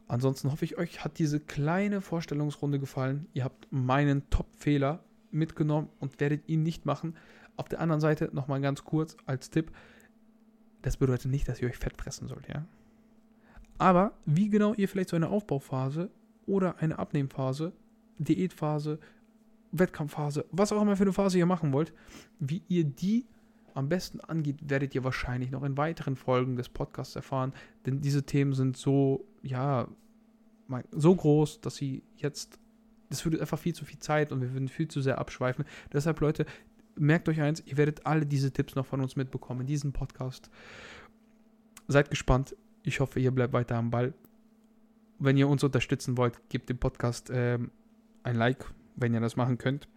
Ansonsten 0.07 0.51
hoffe 0.51 0.65
ich, 0.65 0.77
euch 0.79 1.05
hat 1.05 1.19
diese 1.19 1.41
kleine 1.41 2.01
Vorstellungsrunde 2.01 2.79
gefallen. 2.79 3.27
Ihr 3.33 3.45
habt 3.45 3.69
meinen 3.71 4.29
Top-Fehler 4.31 5.03
mitgenommen 5.31 5.89
und 5.99 6.21
werdet 6.21 6.49
ihn 6.49 6.63
nicht 6.63 6.85
machen. 6.85 7.17
Auf 7.57 7.69
der 7.69 7.81
anderen 7.81 8.01
Seite 8.01 8.31
nochmal 8.33 8.61
ganz 8.61 8.85
kurz 8.85 9.17
als 9.27 9.51
Tipp. 9.51 9.73
Das 10.83 10.97
bedeutet 10.97 11.31
nicht, 11.31 11.49
dass 11.49 11.61
ihr 11.61 11.69
euch 11.69 11.79
fett 11.79 11.97
fressen 11.97 12.29
sollt, 12.29 12.49
ja. 12.49 12.67
Aber 13.79 14.13
wie 14.25 14.49
genau 14.49 14.75
ihr 14.75 14.89
vielleicht 14.89 15.11
so 15.11 15.17
eine 15.17 15.29
Aufbauphase 15.29 16.11
oder 16.47 16.79
eine 16.79 16.99
Abnehmphase 16.99 17.73
Diätphase, 18.19 18.99
Wettkampfphase, 19.73 20.45
was 20.53 20.73
auch 20.73 20.81
immer 20.81 20.97
für 20.97 21.03
eine 21.03 21.13
Phase 21.13 21.39
ihr 21.39 21.47
machen 21.47 21.73
wollt, 21.73 21.93
wie 22.39 22.63
ihr 22.69 22.85
die 22.85 23.27
am 23.75 23.89
besten 23.89 24.21
angeht, 24.21 24.59
werdet 24.63 24.95
ihr 24.95 25.03
wahrscheinlich 25.03 25.51
noch 25.51 25.65
in 25.65 25.77
weiteren 25.77 26.15
Folgen 26.15 26.57
des 26.57 26.69
Podcasts 26.69 27.17
erfahren, 27.17 27.53
denn 27.87 28.01
diese 28.01 28.23
Themen 28.23 28.53
sind 28.53 28.77
so, 28.77 29.27
ja, 29.43 29.89
so 30.93 31.15
groß, 31.15 31.61
dass 31.61 31.75
sie 31.75 32.05
jetzt, 32.17 32.61
das 33.11 33.25
würde 33.25 33.41
einfach 33.41 33.59
viel 33.59 33.75
zu 33.75 33.85
viel 33.85 33.99
Zeit 33.99 34.31
und 34.31 34.41
wir 34.41 34.53
würden 34.53 34.69
viel 34.69 34.87
zu 34.87 35.01
sehr 35.01 35.19
abschweifen. 35.19 35.65
Deshalb, 35.93 36.21
Leute, 36.21 36.47
merkt 36.97 37.29
euch 37.29 37.41
eins, 37.41 37.65
ihr 37.67 37.77
werdet 37.77 38.07
alle 38.07 38.27
diese 38.27 38.53
Tipps 38.53 38.77
noch 38.77 38.87
von 38.87 39.01
uns 39.01 39.17
mitbekommen 39.17 39.63
in 39.63 39.67
diesem 39.67 39.93
Podcast. 39.93 40.51
Seid 41.89 42.11
gespannt. 42.11 42.57
Ich 42.85 43.01
hoffe, 43.01 43.19
ihr 43.19 43.31
bleibt 43.31 43.55
weiter 43.55 43.77
am 43.77 43.91
Ball. 43.91 44.13
Wenn 45.19 45.39
ihr 45.39 45.49
uns 45.49 45.65
unterstützen 45.65 46.19
wollt, 46.19 46.39
gebt 46.51 46.69
dem 46.69 46.79
Podcast 46.79 47.31
ähm, 47.33 47.71
ein 48.23 48.37
Like, 48.37 48.67
wenn 48.97 49.15
ihr 49.15 49.21
das 49.21 49.37
machen 49.37 49.59
könnt. 49.59 49.89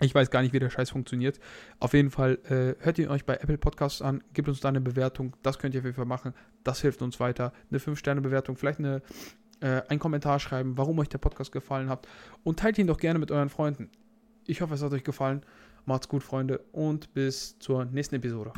Ich 0.00 0.14
weiß 0.14 0.30
gar 0.30 0.42
nicht, 0.42 0.52
wie 0.52 0.58
der 0.58 0.70
Scheiß 0.70 0.90
funktioniert. 0.90 1.38
Auf 1.78 1.92
jeden 1.92 2.10
Fall 2.10 2.38
äh, 2.44 2.82
hört 2.84 2.98
ihr 2.98 3.10
euch 3.10 3.24
bei 3.24 3.34
Apple 3.34 3.58
Podcasts 3.58 4.02
an, 4.02 4.24
gebt 4.32 4.48
uns 4.48 4.60
da 4.60 4.68
eine 4.68 4.80
Bewertung. 4.80 5.36
Das 5.42 5.58
könnt 5.58 5.74
ihr 5.74 5.80
auf 5.80 5.84
jeden 5.84 5.96
Fall 5.96 6.06
machen. 6.06 6.34
Das 6.64 6.80
hilft 6.80 7.02
uns 7.02 7.20
weiter. 7.20 7.52
Eine 7.70 7.78
5-Sterne-Bewertung, 7.78 8.56
vielleicht 8.56 8.80
eine, 8.80 9.02
äh, 9.60 9.82
einen 9.88 10.00
Kommentar 10.00 10.40
schreiben, 10.40 10.76
warum 10.76 10.98
euch 10.98 11.08
der 11.08 11.18
Podcast 11.18 11.52
gefallen 11.52 11.88
hat. 11.88 12.08
Und 12.42 12.58
teilt 12.58 12.78
ihn 12.78 12.88
doch 12.88 12.98
gerne 12.98 13.18
mit 13.18 13.30
euren 13.30 13.50
Freunden. 13.50 13.88
Ich 14.46 14.62
hoffe, 14.62 14.74
es 14.74 14.82
hat 14.82 14.92
euch 14.92 15.04
gefallen. 15.04 15.42
Macht's 15.86 16.08
gut, 16.08 16.22
Freunde, 16.22 16.58
und 16.72 17.12
bis 17.14 17.58
zur 17.60 17.84
nächsten 17.84 18.16
Episode. 18.16 18.52